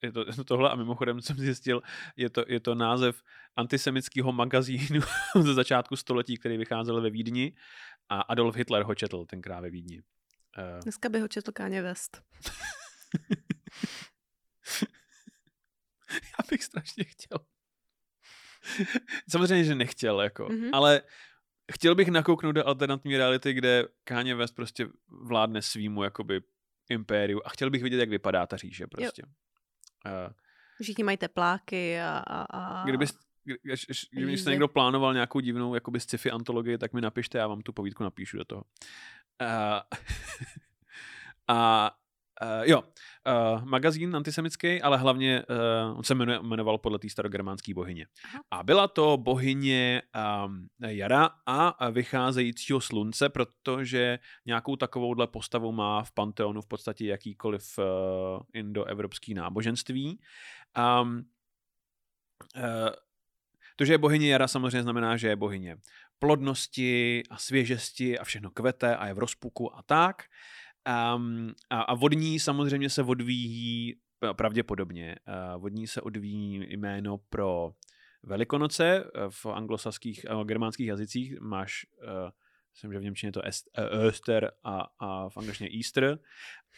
[0.02, 1.82] je, to, je to tohle a mimochodem jsem zjistil,
[2.16, 3.22] je to, je to název
[3.56, 5.00] antisemického magazínu
[5.40, 7.52] ze začátku století, který vycházel ve Vídni
[8.08, 10.02] a Adolf Hitler ho četl tenkrát ve Vídni.
[10.58, 12.22] Uh, Dneska by ho četl Káně West.
[16.12, 17.38] já bych strašně chtěl.
[19.30, 20.58] Samozřejmě, že nechtěl, jako, Mhm.
[20.58, 20.70] mm-hmm.
[20.72, 21.02] ale
[21.72, 26.40] chtěl bych nakouknout do alternativní reality, kde Kanye West prostě vládne svýmu jakoby
[26.88, 29.22] impériu a chtěl bych vidět, jak vypadá ta říše prostě.
[30.06, 30.32] Uh,
[30.82, 32.18] Všichni mají tepláky a...
[32.26, 32.84] a, a...
[32.84, 33.06] kdyby,
[34.10, 38.02] kdyby někdo plánoval nějakou divnou jakoby sci-fi antologii, tak mi napište, já vám tu povídku
[38.04, 38.64] napíšu do toho.
[39.42, 39.80] Uh,
[41.48, 41.90] a
[42.42, 45.42] uh, jo, uh, magazín antisemický, ale hlavně
[45.90, 48.06] uh, on se jmenuje, jmenoval podle té starogermánské bohyně.
[48.24, 48.40] Aha.
[48.50, 50.02] A byla to bohyně
[50.44, 57.78] um, Jara a vycházejícího slunce, protože nějakou takovouhle postavu má v Panteonu v podstatě jakýkoliv
[57.78, 57.84] uh,
[58.52, 60.20] indoevropský náboženství.
[61.02, 61.24] Um,
[62.56, 62.62] uh,
[63.76, 65.76] to, že je bohyně Jara, samozřejmě znamená, že je bohyně
[66.18, 70.22] plodnosti a svěžesti a všechno kvete a je v rozpuku a tak.
[71.16, 73.96] Um, a, a vodní samozřejmě se odvíjí
[74.32, 75.16] pravděpodobně.
[75.28, 77.72] Uh, vodní se odvíjí jméno pro
[78.26, 81.40] Velikonoce eh, v anglosaských a germánských jazycích.
[81.40, 82.30] Máš, uh,
[82.72, 86.18] myslím, že v Němčině je to est, uh, Öster a, a v angličtině Easter.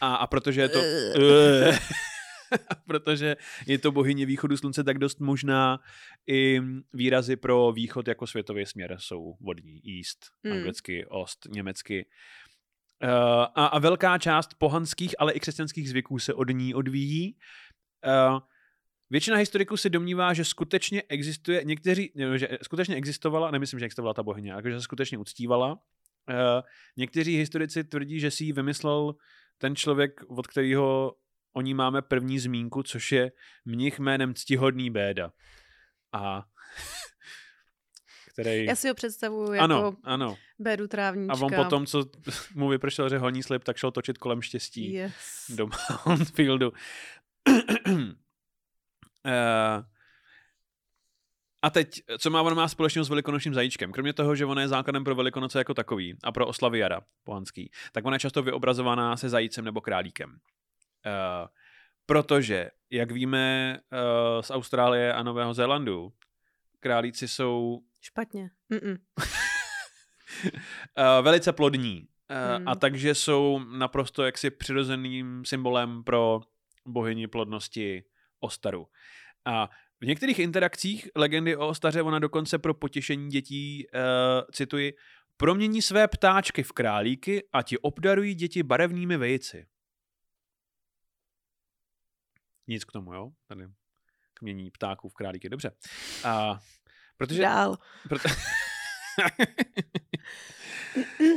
[0.01, 0.79] A, a protože je to...
[0.79, 3.35] A protože
[3.67, 5.79] je to bohyně východu slunce, tak dost možná
[6.27, 6.61] i
[6.93, 9.81] výrazy pro východ jako světový směr jsou vodní.
[9.97, 10.53] East, Hmm.
[10.53, 12.05] anglicky, ost, německy.
[13.03, 13.09] Uh,
[13.55, 17.37] a, a velká část pohanských, ale i křesťanských zvyků se od ní odvíjí.
[18.05, 18.39] Uh,
[19.09, 24.23] většina historiků se domnívá, že skutečně existuje, někteří, že skutečně existovala, nemyslím, že existovala ta
[24.23, 25.73] bohyně, ale že se skutečně uctívala.
[25.73, 25.77] Uh,
[26.97, 29.15] někteří historici tvrdí, že si ji vymyslel
[29.57, 31.13] ten člověk, od kterého
[31.53, 33.31] o ní máme první zmínku, což je
[33.65, 35.31] mnich jménem Ctihodný Béda.
[36.13, 36.43] A
[38.41, 38.65] který...
[38.65, 40.37] Já si ho představuju jako Ano, ano.
[40.83, 41.45] A trávníčka.
[41.45, 42.05] on potom, co
[42.55, 45.45] mu vypršel řeholní slib, tak šel točit kolem štěstí Yes.
[45.55, 45.67] do
[46.05, 46.73] Mountfieldu.
[49.29, 49.83] Eh,
[51.61, 53.91] a teď, co má on má společného s velikonočním zajíčkem?
[53.91, 57.71] Kromě toho, že ona je základem pro velikonoce jako takový a pro oslavy jara pohanský,
[57.91, 60.29] tak ona je často vyobrazovaná se zajícem nebo králíkem.
[60.29, 61.47] Uh,
[62.05, 66.13] protože, jak víme uh, z Austrálie a Nového Zélandu,
[66.79, 68.49] králíci jsou Špatně.
[68.73, 68.97] Mm-mm.
[70.97, 72.01] Uh, velice plodní.
[72.01, 72.07] Uh,
[72.57, 72.67] Hmm.
[72.67, 76.41] A takže jsou naprosto jaksi přirozeným symbolem pro
[76.85, 78.03] bohyni plodnosti
[78.39, 78.87] Ostaru.
[79.45, 79.69] A
[80.01, 84.01] v některých interakcích legendy o Ostaře ona dokonce pro potěšení dětí, uh,
[84.51, 84.93] cituji,
[85.37, 89.67] promění své ptáčky v králíky a ti obdarují děti barevnými vejci.
[92.67, 93.31] Nic k tomu, jo?
[93.47, 93.67] Tady
[94.33, 95.49] kmění ptáků v králíky.
[95.49, 95.71] Dobře.
[96.23, 96.59] A,
[97.17, 97.41] protože...
[97.41, 97.77] Dál.
[98.09, 98.29] Proto...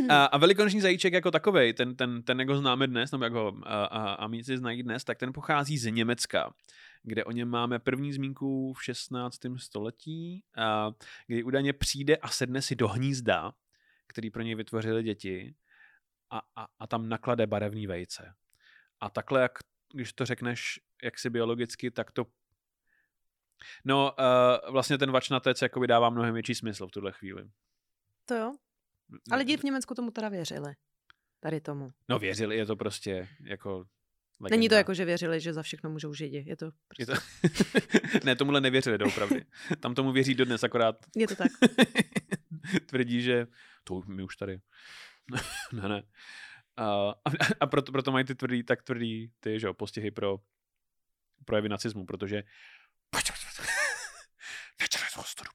[0.08, 3.32] a, a velikonoční zajíček jako takovej, ten, ten, ten jak ho známe dnes, nebo jak
[3.32, 6.54] ho a, a, amici znají dnes, tak ten pochází z Německa,
[7.02, 9.38] kde o něm máme první zmínku v 16.
[9.56, 10.90] století, a,
[11.26, 13.52] kdy údajně přijde a sedne si do hnízda,
[14.06, 15.54] který pro něj vytvořili děti
[16.30, 18.34] a, a, a tam naklade barevný vejce.
[19.00, 19.58] A takhle, jak,
[19.94, 22.26] když to řekneš jaksi biologicky, tak to
[23.84, 24.12] No,
[24.66, 27.50] uh, vlastně ten vačnatec jakoby dává mnohem větší smysl v tuhle chvíli.
[28.24, 28.52] To jo.
[29.30, 30.74] Ale lidi v Německu tomu teda věřili.
[31.40, 31.90] Tady tomu.
[32.08, 33.84] No věřili, je to prostě jako
[34.40, 34.56] legenda.
[34.56, 36.44] Není to jako, že věřili, že za všechno můžou židi.
[36.46, 36.64] Je to
[36.98, 37.06] Je prostě...
[37.06, 38.24] to...
[38.24, 39.44] ne, tomuhle nevěřili doopravdy.
[39.80, 41.52] Tam tomu věří dodnes, akorát Je to tak.
[42.86, 43.46] tvrdí, že
[43.84, 44.60] to my už tady.
[45.72, 46.02] ne, ne.
[46.76, 50.38] A, a, a proto, proto mají ty tvrdý, tak tvrdý ty, že jo, postihy pro
[51.44, 52.42] projevy nacismu, protože
[55.14, 55.50] prostoru.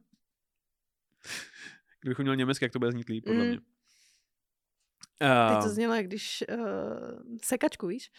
[2.00, 3.48] Kdybych měl německy, jak to bude znít líp, podle mm.
[3.48, 3.58] mě.
[5.22, 6.56] Uh, Teď to znělo, jak když uh,
[7.42, 8.10] sekačku, víš?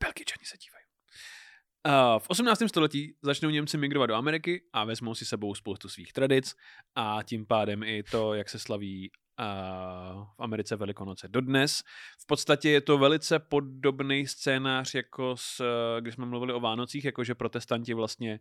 [0.00, 0.84] Belgičani se dívají.
[1.86, 2.62] Uh, v 18.
[2.66, 6.54] století začnou Němci migrovat do Ameriky a vezmou si sebou spoustu svých tradic
[6.94, 9.10] a tím pádem i to, jak se slaví
[10.36, 11.82] v Americe Velikonoce dodnes.
[12.18, 15.66] V podstatě je to velice podobný scénář, jako s, uh,
[16.00, 18.40] když jsme mluvili o Vánocích, jakože protestanti vlastně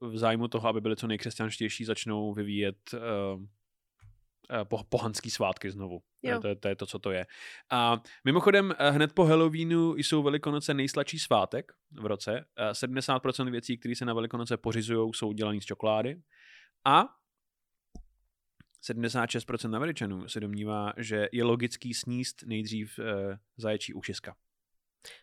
[0.00, 2.94] uh, v zájmu toho, aby byli co nejkřesťanštější, začnou vyvíjet
[4.50, 6.02] eh, po, pohanský svátky znovu.
[6.22, 6.40] Jo.
[6.40, 7.26] To, je, to je to, co to je.
[7.70, 12.44] A mimochodem, eh, hned po Halloweenu jsou Velikonoce nejsladší svátek v roce.
[12.56, 16.20] Eh, 70% věcí, které se na Velikonoce pořizují, jsou dělané z čokolády.
[16.84, 17.04] A
[18.92, 24.36] 76% Američanů se domnívá, že je logický sníst nejdřív eh, zaječí ušiska.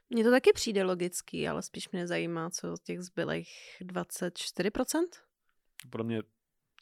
[0.09, 3.49] Mně to taky přijde logický, ale spíš mě zajímá, co z těch zbylých
[3.81, 5.03] 24%?
[5.89, 6.21] Podle mě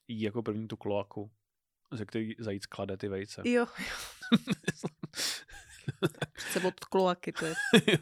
[0.07, 1.31] jí jako první tu kloaku,
[1.91, 3.41] ze který zajíc klade ty vejce.
[3.45, 3.65] Jo,
[6.51, 7.53] přece od kloaky, to je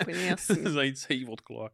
[0.00, 0.56] úplně jasný.
[0.64, 1.72] Zajít se jí od kloak.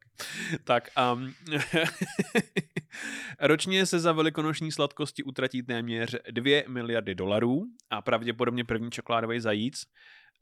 [0.64, 1.34] Tak um,
[3.40, 9.84] ročně se za velikonoční sladkosti utratí téměř 2 miliardy dolarů a pravděpodobně první čokoládový zajíc,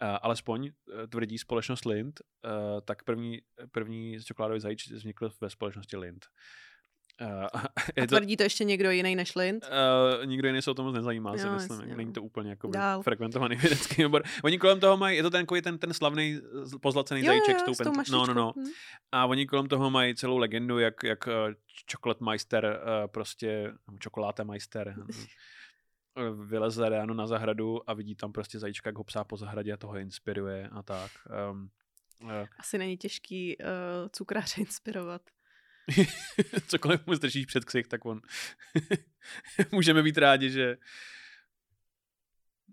[0.03, 2.51] uh, alespoň uh, tvrdí společnost Lind, uh,
[2.85, 3.39] tak první,
[3.73, 6.27] první čokoládový zajíc vznikl ve společnosti Lind.
[7.21, 7.29] Uh,
[7.61, 9.65] A je to, tvrdí to ještě někdo jiný než Lind?
[10.21, 11.81] Uh, nikdo jiný se o tom moc nezajímá, si Jo, myslím.
[11.81, 12.13] jasně, Není no.
[12.15, 12.71] to úplně jako
[13.03, 14.23] frekventovaný vědecký obor.
[14.45, 17.61] Oni kolem toho mají, je to ten, ten, ten slavný z- pozlacený Jo, zajíček jo,
[17.61, 18.35] s tou s tou pen- No, no, mašličkou.
[18.35, 18.53] no.
[18.57, 18.71] Hm.
[19.13, 21.55] A oni kolem toho mají celou legendu, jak, jak eh,
[21.93, 28.59] Chocolate Meister eh, prostě, čokoláte Meister eh, vyleze ráno na zahradu a vidí tam prostě
[28.59, 31.11] zajíčka, jak ho psá po zahradě a toho je inspiruje a tak.
[31.53, 31.69] Um,
[32.31, 33.65] eh, Asi není těžký uh,
[34.13, 35.23] cukráře inspirovat.
[36.67, 38.21] cokoliv mu zdržíš před ksich, tak on
[39.73, 40.77] můžeme být rádi, že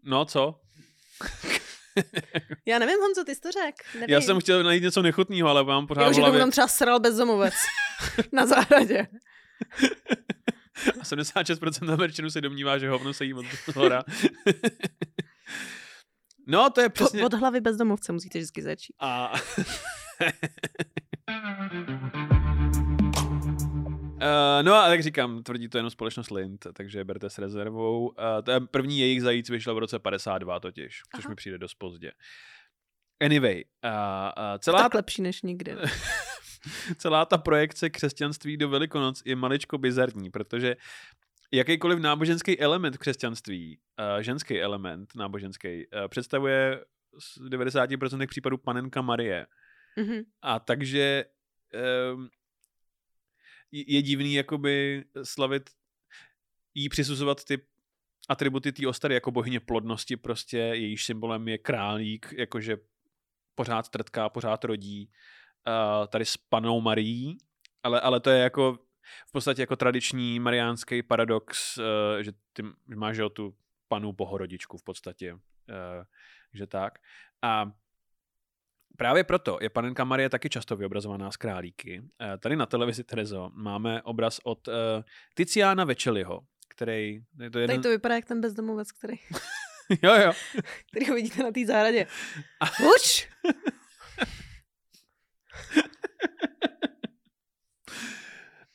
[0.03, 0.61] no co?
[2.65, 4.05] Já nevím, Honzo, ty jsi to řekl.
[4.11, 6.99] Já jsem chtěl najít něco nechutného, ale mám pořád že tomu hlavě tam třeba sral
[6.99, 7.53] bezdomovec
[8.31, 9.07] na zahradě.
[10.99, 13.45] a 76% Američanů se domnívá, že hovno se jí od
[13.75, 14.03] hora.
[16.47, 17.25] no, to je přesně...
[17.25, 18.93] od hlavy bezdomovce musíte vždycky začít.
[18.99, 19.33] A...
[24.21, 28.07] Uh, no a jak říkám, tvrdí to jenom společnost Lind, takže berte s rezervou.
[28.07, 31.29] Uh, to je první jejich zajíc vyšel v roce 52 totiž, což Aha.
[31.29, 32.11] mi přijde dost pozdě.
[33.21, 35.75] Anyway, uh, uh, celá, Tak lepší než nikdy.
[36.97, 40.75] celá ta projekce křesťanství do Velikonoc je maličko bizarní, protože
[41.53, 46.83] jakýkoliv náboženský element v křesťanství, uh, ženský element náboženský, uh, představuje
[47.19, 49.47] z 90% případů panenka Marie.
[49.97, 50.21] Mhm.
[50.41, 51.25] A takže
[52.13, 52.29] um,
[53.71, 55.69] je divný jakoby slavit,
[56.73, 57.65] jí přisuzovat ty
[58.29, 62.77] atributy té ostary jako bohyně plodnosti, prostě jejíž symbolem je králík, jakože
[63.55, 65.11] pořád trtká, pořád rodí,
[66.07, 67.37] tady s panou Marií,
[67.83, 68.79] ale, ale to je jako
[69.27, 71.83] v podstatě jako tradiční mariánský paradox, uh,
[72.21, 72.63] že ty
[72.95, 73.55] máš tu
[73.87, 75.39] panu bohorodičku v podstatě, uh,
[76.53, 76.99] že tak.
[77.41, 77.71] A
[79.01, 82.01] právě proto je panenka Marie taky často vyobrazovaná z králíky.
[82.21, 84.73] Eh, Tady na televizi Terezo máme obraz od uh,
[85.35, 87.13] Tiziana Večeliho, který...
[87.39, 87.81] Je to Tady jeden...
[87.81, 89.15] to vypadá jak ten bezdomovec, který,
[90.03, 90.33] jo, jo.
[90.89, 92.07] který ho vidíte na té zahradě.
[92.95, 93.27] Uč!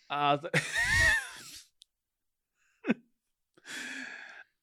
[0.09, 0.49] A, t-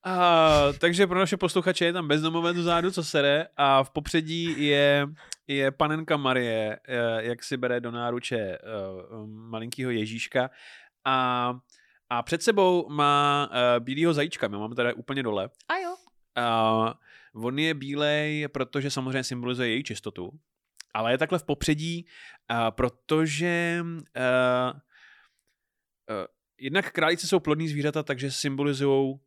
[0.05, 5.07] a, takže pro naše posluchače je tam bezdomovec vzadu, co sere a v popředí je,
[5.47, 8.59] je panenka Marie, eh, jak si bere do náruče eh,
[9.25, 10.49] malinkého Ježíška
[11.05, 11.59] a,
[12.09, 15.49] a před sebou má eh, bílýho zajíčka, my máme tady úplně dole.
[15.67, 15.95] A jo.
[16.35, 16.99] A
[17.35, 20.31] on je bílej, protože samozřejmě symbolizuje její čistotu,
[20.93, 22.05] ale je takhle v popředí,
[22.69, 23.83] protože
[26.57, 29.19] jednak králíci jsou plodní zvířata, takže symbolizují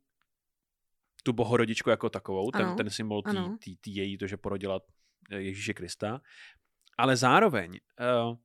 [1.22, 4.80] tu bohorodičku jako takovou, ten, Ano, ten symbol tý, tý, tý její, to, že porodila
[5.30, 6.20] Ježíše Krista.
[6.98, 7.70] Ale zároveň
[8.30, 8.36] uh,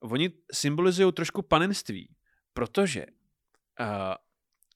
[0.00, 2.14] oni symbolizují trošku panenství,
[2.52, 3.06] protože
[3.80, 3.86] uh,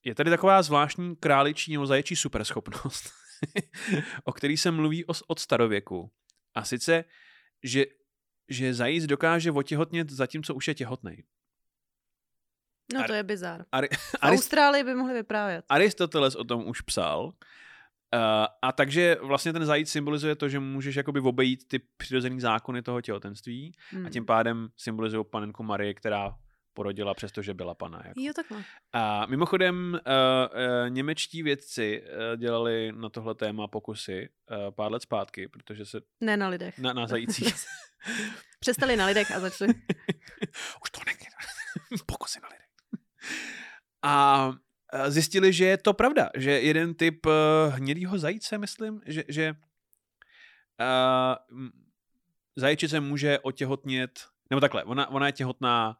[0.04, 3.10] je tady taková zvláštní králičí nebo zaječí superschopnost,
[4.24, 6.10] o který se mluví os- od starověku.
[6.54, 7.04] A sice,
[7.62, 7.84] že,
[8.48, 11.24] že zajíc dokáže otěhotnět zatímco už je těhotný.
[12.94, 13.64] No Ar- to je bizar.
[13.72, 15.64] Ari- V Austrálii by mohli vyprávět.
[15.68, 17.32] Aristoteles o tom už psal.
[18.14, 22.82] Uh, a takže vlastně ten zajíc symbolizuje to, že můžeš jakoby obejít ty přirozené zákony
[22.82, 24.06] toho těhotenství Hmm.
[24.06, 26.34] a tím pádem symbolizují panenku Marie, která
[26.74, 28.02] porodila, přestože byla pana.
[28.06, 28.20] Jako.
[28.20, 28.64] Jo, takhle.
[28.92, 35.02] A mimochodem, uh, uh, němečtí vědci uh, dělali na tohle téma pokusy uh, pár let
[35.02, 36.78] zpátky, protože se Ne na lidech.
[36.78, 37.54] na, na zajících.
[38.60, 39.74] Přestali na lidech a začali.
[40.84, 41.18] Už to není.
[42.06, 42.66] Pokusy na lidech.
[44.02, 44.58] A eh,
[45.08, 47.32] zjistili, že je to pravda, že jeden typ uh,
[47.74, 49.54] hnědýho zajíce, myslím, že, že
[50.80, 51.58] uh,
[52.56, 55.96] zajčice může otěhotnět, nebo takhle, ona, ona je těhotná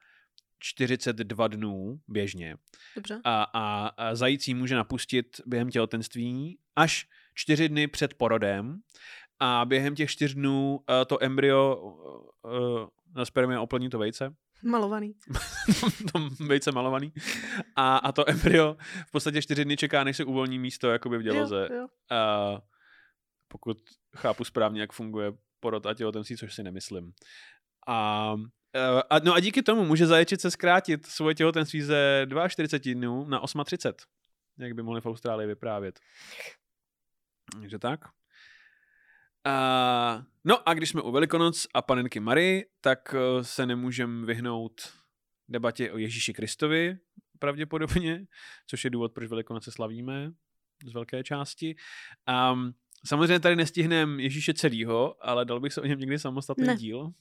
[0.58, 2.56] 42 dnů běžně.
[2.96, 3.20] Dobře.
[3.24, 8.80] a, a, a zající může napustit během těhotenství až čtyři dny před porodem.
[9.42, 15.14] A během těch čtyř dnů uh, to embryo uh, na spermie oplní to vejce, Malovaný.
[16.12, 17.12] to vejce malovaný
[17.76, 21.22] a, a to embryo v podstatě čtyři dny čeká, než se uvolní místo jakoby v
[21.22, 21.68] děloze.
[21.70, 21.86] Jo, jo.
[22.10, 22.58] A
[23.48, 23.78] pokud
[24.16, 27.12] chápu správně, jak funguje porod a těhotenství, což si nemyslím.
[27.86, 28.34] A,
[28.74, 33.40] eh, a, no a díky tomu může zaječice zkrátit svoje těhotenství ze 42 dnů na
[33.64, 34.06] 38,
[34.58, 36.00] jak by mohli v Austrálii vyprávět.
[37.52, 38.00] Takže tak.
[39.44, 44.80] A, no a když jsme u Velikonoc a panenky Marie, tak eh, se nemůžeme vyhnout
[45.48, 46.98] debatě o Ježíši Kristovi,
[47.38, 48.26] pravděpodobně,
[48.66, 50.32] což je důvod, proč Velikonoce slavíme
[50.86, 51.76] z velké části.
[52.52, 52.74] Um,
[53.06, 56.76] samozřejmě tady nestihneme Ježíše celýho, ale dal bych se o něm někdy samostatný Ne.
[56.76, 57.12] díl.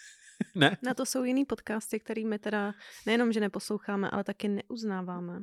[0.54, 0.76] ne?
[0.82, 2.74] Na to jsou jiný podcasty, který my teda
[3.06, 5.38] nejenom, že neposloucháme, ale taky neuznáváme.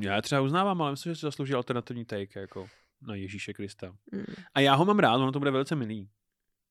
[0.00, 2.66] Já třeba uznávám, ale myslím, že si zaslouží alternativní take jako
[3.06, 3.96] na Ježíše Krista.
[4.12, 4.24] Mm.
[4.54, 6.10] A já ho mám rád, ono to bude velice milý.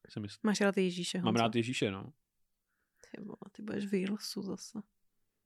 [0.10, 0.40] Si myslím.
[0.44, 1.42] Máš rád Ježíše, Mám Honzo?
[1.42, 2.14] rád Ježíše, no.
[3.12, 4.80] Ty vole, ty budeš v Reelsu zase.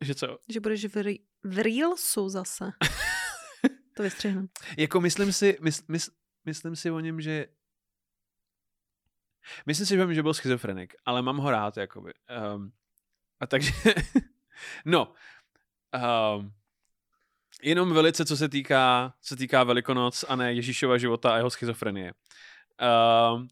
[0.02, 0.40] Že co?
[0.50, 2.72] Že budeš v, re- v Reelsu zase.
[3.96, 4.50] to vystřihnu.
[4.78, 6.12] Jako myslím si, mys, mys,
[6.46, 7.48] myslím si o něm, že
[9.66, 12.14] myslím si, že, vím, že byl schizofrenik, ale mám ho rád, jakoby.
[12.56, 12.72] Um,
[13.40, 13.72] a takže,
[14.86, 15.14] no,
[16.38, 16.54] um,
[17.64, 21.50] jenom velice, co se týká, co se týká Velikonoc a ne Ježíšova života a jeho
[21.50, 22.14] schizofrenie.
[23.34, 23.48] Um,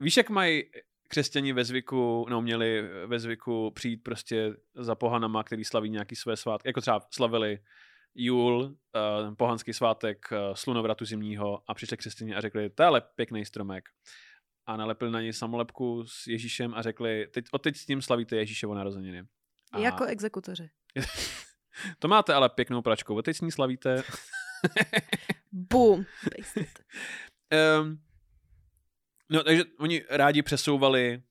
[0.00, 0.64] víš, jak mají
[1.08, 6.36] křesťani ve zvyku, no měli ve zvyku přijít prostě za pohanama, který slaví nějaký své
[6.36, 7.58] svátky, jako třeba slavili
[8.14, 13.44] Jul, uh, pohanský svátek uh, slunovratu zimního a přišli křesťani a řekli, to je pěkný
[13.44, 13.88] stromek.
[14.66, 18.36] A nalepili na něj samolepku s Ježíšem a řekli, teď, od teď s tím slavíte
[18.36, 19.22] Ježíšovo narozeniny.
[19.72, 20.70] A Jako exekutoři.
[21.98, 24.02] to máte ale pěknou pračku, od teď s ní slavíte.
[25.52, 26.04] Boom.
[26.36, 26.80] Pasted.
[27.80, 28.00] Um,
[29.30, 31.22] no, takže oni rádi přesouvali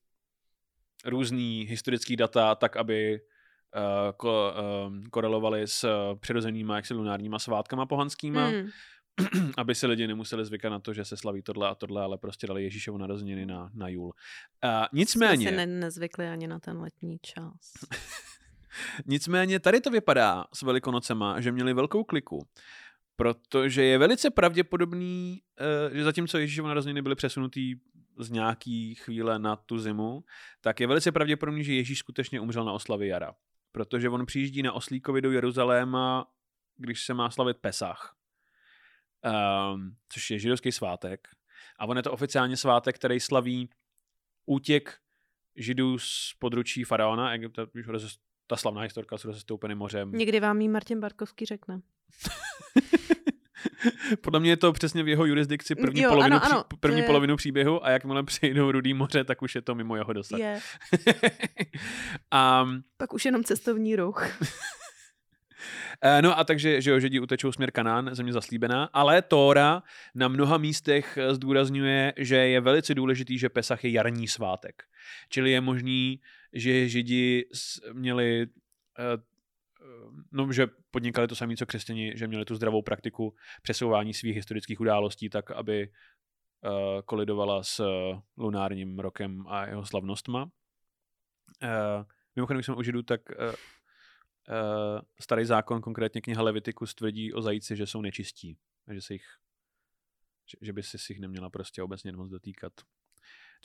[1.05, 3.19] různý historický data tak, aby
[3.75, 4.53] uh, ko,
[4.87, 8.69] um, korelovali s uh, přirozenýma jaksi lunárníma svátkama pohanskýma, Mm.
[9.57, 12.47] aby si lidi nemuseli zvykat na to, že se slaví tohle a tohle, ale prostě
[12.47, 14.05] dali Ježíšovu narozeniny na, na jůl.
[14.05, 14.11] Uh,
[14.71, 17.73] Jsme nicméně, si ne- nezvykli ani na ten letní čas.
[19.05, 22.47] nicméně tady to vypadá s Velikonocema, že měli velkou kliku,
[23.15, 25.41] protože je velice pravděpodobný,
[25.91, 27.75] eh, že zatímco Ježíšovo narozeniny byly přesunutý
[28.19, 30.23] z nějaký chvíle na tu zimu,
[30.61, 33.35] tak je velice pravděpodobný, že Ježíš skutečně umřel na oslavě jara.
[33.71, 36.27] Protože on přijíždí na Oslíkovi do Jeruzaléma,
[36.77, 38.15] když se má slavit Pesach,
[39.73, 41.27] um, což je židovský svátek.
[41.79, 43.69] A on je to oficiálně svátek, který slaví
[44.45, 44.97] útěk
[45.55, 47.65] židů z područí faraona Egypta,
[48.47, 50.11] ta slavná historka s rozestoupeným mořem.
[50.11, 51.81] Někdy vám ji Martin Barkovský řekne.
[54.21, 56.99] Podle mě je to přesně v jeho jurisdikci první, Jo, polovinu, ano, ano, pří, první
[56.99, 60.39] je- polovinu příběhu a jakmile přejdou Rudý moře, tak už je to mimo jeho dosah.
[60.39, 60.59] Je.
[62.31, 62.65] a,
[62.97, 64.27] Pak už jenom cestovní ruch.
[66.01, 69.83] Eh, No a takže, že jo, židi utečou směr Kanán, země zaslíbená, ale Tóra
[70.15, 74.83] na mnoha místech eh, zdůrazňuje, že je velice důležitý, že Pesach je jarní svátek.
[75.29, 76.19] Čili je možný,
[76.55, 77.49] že židi
[77.93, 78.41] měli,
[78.99, 84.13] eh, eh, no, že podnikali to samé, co křesťani, že měli tu zdravou praktiku přesouvání
[84.13, 87.85] svých historických událostí tak, aby eh, kolidovala s
[88.37, 90.49] lunárním rokem a jeho slavnostma.
[92.35, 93.21] Mimochodem, když jsem u židů, tak
[95.19, 98.57] starý zákon, konkrétně kniha Levitikus, tvrdí o zajíci, že jsou nečistí.
[98.93, 99.25] Že, se jich,
[100.45, 102.73] že, že by si jich neměla prostě obecně moc dotýkat.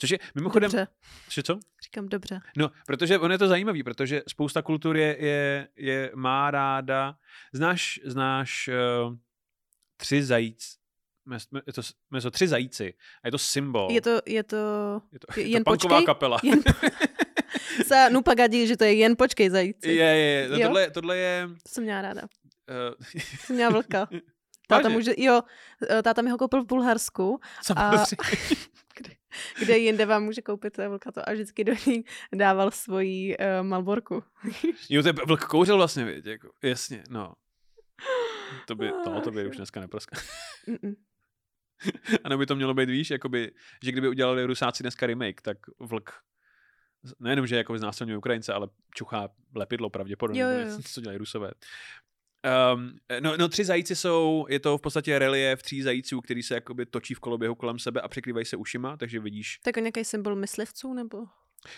[0.01, 0.71] Což je mimochodem...
[0.71, 0.87] Dobře,
[1.29, 1.59] Že co?
[1.83, 2.39] říkám dobře.
[2.57, 7.15] No, protože on je to zajímavý, protože spousta kultur je, je, je má ráda...
[7.53, 8.69] Znáš, znáš
[9.07, 9.15] uh,
[9.97, 10.75] tři zajíc,
[11.29, 11.81] mes- je to,
[12.15, 12.93] je to tři zajíci
[13.23, 13.91] a je to symbol.
[13.91, 14.57] Je to, je to,
[15.11, 16.05] je to, je- je jen to počkej.
[16.05, 16.39] kapela.
[16.43, 16.63] jen,
[17.87, 19.87] sa nu pagadí, že to je jen počkej zajíci.
[19.89, 20.49] Je, je, je.
[20.49, 21.47] No, tohle, tohle je...
[21.63, 22.21] To jsem měla ráda.
[22.21, 22.95] Uh,
[23.45, 24.07] Jsem měla vlka.
[24.67, 25.41] Táta může, jo,
[25.89, 27.97] eh, táta mi ho koupil v Bulharsku, samozřejmě.
[28.47, 28.55] kde,
[29.59, 32.03] kde jinde vám může koupit eh, vlka to a vždycky do ní
[32.35, 34.23] dával svoji uh, malborku.
[34.89, 37.33] Jo, to je vlk kouřil vlastně, viď, jako, jasně, no.
[38.67, 40.15] To by, to, to by už dneska neproská.
[40.67, 40.95] Mm-mm.
[42.23, 43.51] A nebo by to mělo být, víš, jakoby,
[43.83, 46.11] že kdyby udělali Rusáci dneska remake, tak vlk
[47.19, 51.51] nejenom, že jako znásilňuje Ukrajince, ale čuchá lepidlo pravděpodobně, Jo, jo, co dělají Rusové.
[52.73, 56.53] Um, no, no, tři zajíci jsou, je to v podstatě relief tří zajíců, který se
[56.53, 60.35] jakoby točí v koloběhu kolem sebe a překrývají se ušima, takže vidíš Tak nějaký symbol
[60.35, 61.17] myslivců, nebo?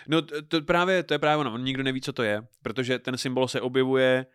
[0.08, 3.00] No to, to právě, to je právě ono, on nikdo neví, co to je, protože
[3.00, 4.26] ten symbol se objevuje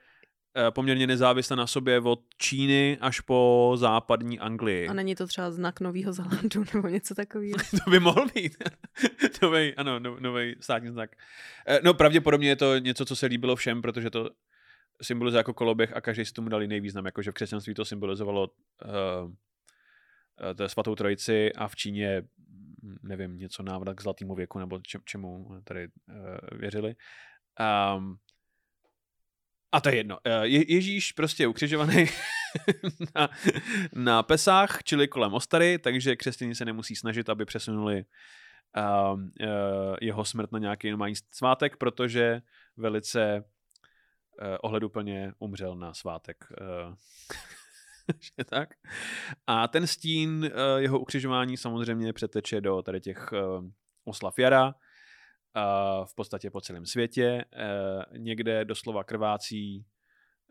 [0.56, 4.88] eh, poměrně nezávisle na sobě od Číny až po západní Anglii.
[4.88, 7.58] A není to třeba znak Nového Zelandu nebo něco takového?
[7.84, 8.56] To by mohl být.
[9.42, 11.10] novej, ano, no, nový státní znak.
[11.66, 14.30] Eh, No pravděpodobně je to něco, co se líbilo všem, protože to
[15.02, 18.48] symbolizuje jako koloběh a každý si tomu dal jiný význam, jakože v křesťanství to symbolizovalo
[18.48, 22.22] uh, uh, svatou trojici a v Číně
[23.02, 26.96] nevím, něco návrat k zlatému věku nebo če, čemu tady uh, věřili.
[27.96, 28.18] Um,
[29.72, 30.18] a to je jedno.
[30.42, 32.06] Je, Ježíš prostě je ukřižovaný
[33.14, 33.28] na,
[33.92, 38.04] na Pesách, čili kolem Ostary, takže křesťané se nemusí snažit, aby přesunuli
[39.14, 42.42] um, uh, jeho smrt na nějaký normální svátek, protože
[42.76, 43.44] velice
[44.42, 46.36] uh, ohleduplně umřel na svátek.
[46.60, 46.94] Uh,
[48.20, 48.68] že tak.
[49.46, 53.68] A ten stín uh, jeho ukřižování samozřejmě přeteče do tady těch uh,
[54.04, 54.72] oslav jara, uh,
[56.06, 57.44] v podstatě po celém světě.
[57.56, 59.86] Uh, někde doslova krvácí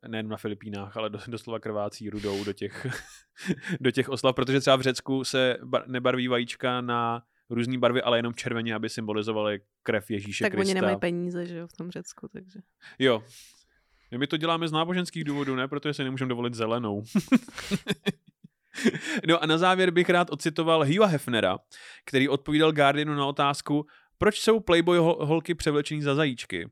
[0.07, 2.87] nejen na Filipínách, ale do, doslova krvácí rudou do těch,
[3.79, 8.17] do těch oslav, protože třeba v Řecku se bar, nebarví vajíčka na různé barvy, ale
[8.17, 10.71] jenom červeně, aby symbolizovaly krev Ježíše tak Krista.
[10.71, 12.59] oni nemají peníze, že jo, v tom Řecku, takže.
[12.99, 13.23] Jo.
[14.17, 15.67] My to děláme z náboženských důvodů, ne?
[15.67, 17.03] Protože si nemůžeme dovolit zelenou.
[19.27, 21.57] no a na závěr bych rád ocitoval Hugha Hefnera,
[22.05, 23.85] který odpovídal Guardianu na otázku,
[24.17, 26.69] proč jsou Playboy hol- holky převlečený za zajíčky.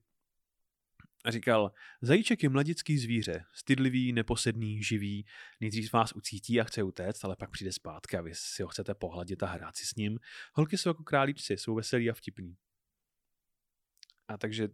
[1.25, 1.71] A říkal,
[2.01, 5.25] zajíček je mladický zvíře, stydlivý, neposedný, živý,
[5.61, 8.95] nejdřív vás ucítí a chce utéct, ale pak přijde zpátky a vy si ho chcete
[8.95, 10.19] pohladit a hrát si s ním.
[10.53, 12.57] Holky jsou jako králíčci, jsou veselí a vtipný.
[14.27, 14.69] A takže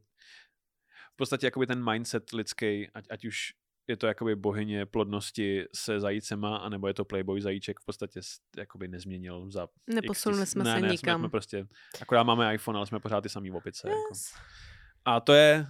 [1.13, 3.53] v podstatě jakoby ten mindset lidský, ať, ať už
[3.87, 8.19] je to jakoby bohyně plodnosti se zajícema, anebo je to playboy zajíček, v podstatě
[8.57, 11.19] jakoby nezměnil za Neposunuli jsme ne, se ne, nikam.
[11.19, 11.67] Jsme, jsme prostě,
[12.01, 13.89] akorát máme iPhone, ale jsme pořád ty samý opice.
[13.89, 13.99] Jako.
[14.11, 14.33] Yes.
[15.05, 15.67] A to je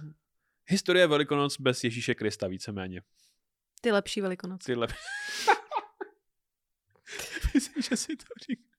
[0.66, 3.02] historie Velikonoc bez Ježíše Krista víceméně.
[3.80, 4.66] Ty lepší velikonoce.
[4.66, 4.88] Tyhle...
[7.54, 8.72] Myslím, že si to říká.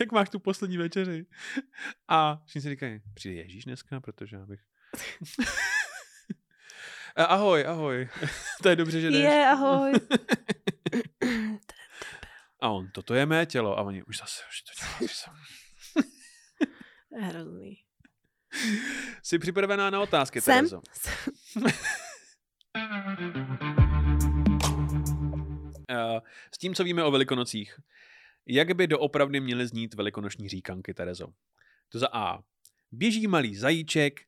[0.00, 1.26] Jak máš tu poslední večeři?
[2.08, 4.60] A všichni si říkají, přijde Ježíš dneska, protože abych...
[7.16, 8.08] A ahoj, ahoj.
[8.62, 9.20] to je dobře, že jdeš.
[9.20, 9.92] Je, ahoj.
[12.60, 13.78] A on, toto je mé tělo.
[13.78, 15.10] A oni, už zase, už to dělá.
[17.28, 17.78] Hrozný.
[19.22, 20.54] Jsi připravená na otázky, Jsem?
[20.54, 20.80] Terezo?
[25.90, 26.20] Eh,
[26.54, 27.80] S tím, co víme o velikonocích,
[28.46, 31.26] jak by doopravdy měly znít velikonoční říkanky, Terezo?
[31.88, 32.38] To za A.
[32.92, 34.20] Běží malý zajíček,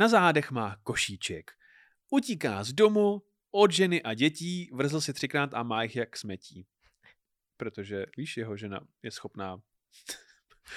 [0.00, 1.50] na zádech má košíček.
[2.10, 6.66] Utíká z domu, od ženy a dětí, vrzl si třikrát a má jich jak smetí.
[7.56, 9.60] Protože, víš, jeho žena je schopná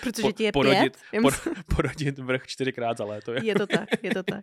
[0.01, 1.21] Protože ti je porodit, pět.
[1.21, 1.33] por,
[1.75, 3.33] porodit vrch čtyřikrát za léto.
[3.33, 4.41] Je to tak, je to tak.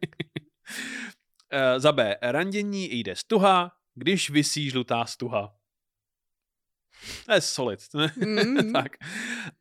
[1.50, 2.16] Eh, za B.
[2.22, 5.56] Randění jde stuha, když visí žlutá stuha.
[7.26, 7.80] To je solid.
[8.16, 8.72] Mm.
[8.72, 8.96] tak.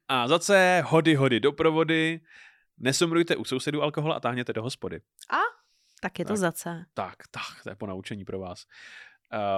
[0.07, 0.81] A za C.
[0.85, 2.21] Hody, hody, doprovody.
[2.79, 5.01] Nesumrujte u sousedů alkohol a táhněte do hospody.
[6.01, 6.37] Tak je to Tak.
[6.37, 6.85] za C.
[6.93, 8.65] Tak, tak, to je ponaučení pro vás.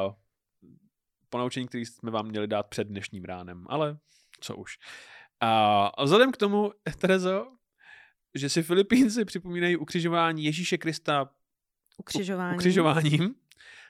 [0.06, 0.14] Uh,
[1.30, 3.98] ponaučení, který jsme vám měli dát před dnešním ránem, ale
[4.40, 4.78] co už.
[5.40, 7.48] A vzhledem k tomu, Terezo,
[8.36, 11.30] že si Filipínci připomínají ukřižování Ježíše Krista
[11.98, 12.56] Ukřižování.
[12.56, 13.36] ukřižováním,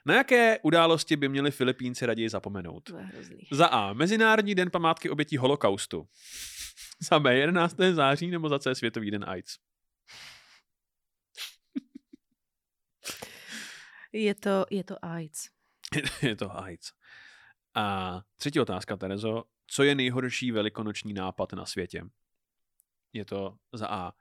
[0.06, 2.92] na jaké události by měli Filipínci raději zapomenout?
[3.52, 3.94] Za A.
[3.94, 6.08] Mezinárodní den památky obětí holokaustu.
[7.10, 7.38] Za B.
[7.38, 7.76] 11.
[7.92, 8.76] září nebo za C.
[8.76, 9.58] Světový den AIDS.
[14.14, 15.50] Je to, je to AIDS.
[16.22, 16.92] je to AIDS.
[17.76, 19.44] A třetí otázka, Terezo.
[19.68, 22.04] Co je nejhorší velikonoční nápad na světě?
[23.14, 24.14] Je to za A.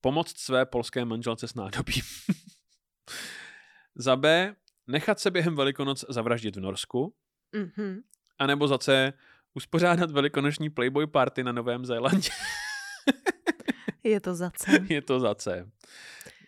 [0.00, 2.02] Pomoct své polské manželce s nádobím.
[3.94, 4.56] za B.
[4.86, 7.14] Nechat se během Velikonoc zavraždit v Norsku.
[7.52, 8.02] Mhm.
[8.38, 9.12] A nebo za C.
[9.56, 12.30] Uspořádat velikonoční Playboy party na Novém Zélandě.
[14.04, 14.78] Je to za C.
[14.88, 15.70] je to za C.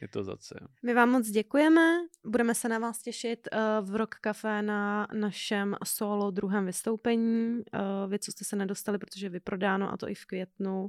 [0.00, 0.54] Je to za C.
[0.82, 1.98] My vám moc děkujeme.
[2.26, 7.58] Budeme se na vás těšit uh, v Rock Café na našem solo druhém vystoupení.
[7.58, 10.88] Uh, vy, co jste se nedostali, protože je vyprodáno, a to i v květnu, uh,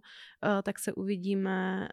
[0.64, 1.88] tak se uvidíme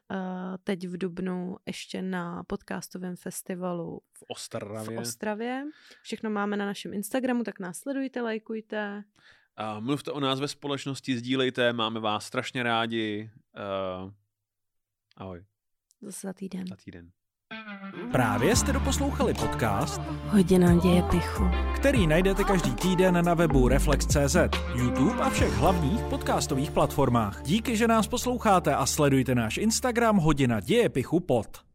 [0.64, 4.96] teď v Dubnu ještě na podcastovém festivalu V Ostravě.
[4.96, 5.64] v Ostravě.
[6.02, 9.04] Všechno máme na našem Instagramu, tak následujte, lajkujte.
[9.56, 13.30] A mluvte o nás ve společnosti, sdílejte, máme vás strašně rádi.
[14.04, 14.10] Uh,
[15.16, 15.44] ahoj,
[16.02, 16.66] Zase za týden.
[16.66, 17.10] za týden.
[18.12, 21.44] Právě jste doposlouchali podcast, Hodina děje pichu.
[21.76, 24.36] který najdete každý týden na webu Reflex.cz,
[24.74, 27.42] YouTube a všech hlavních podcastových platformách.
[27.42, 31.65] Díky, že nás posloucháte a sledujte náš Instagram Hodina děje pichu pod.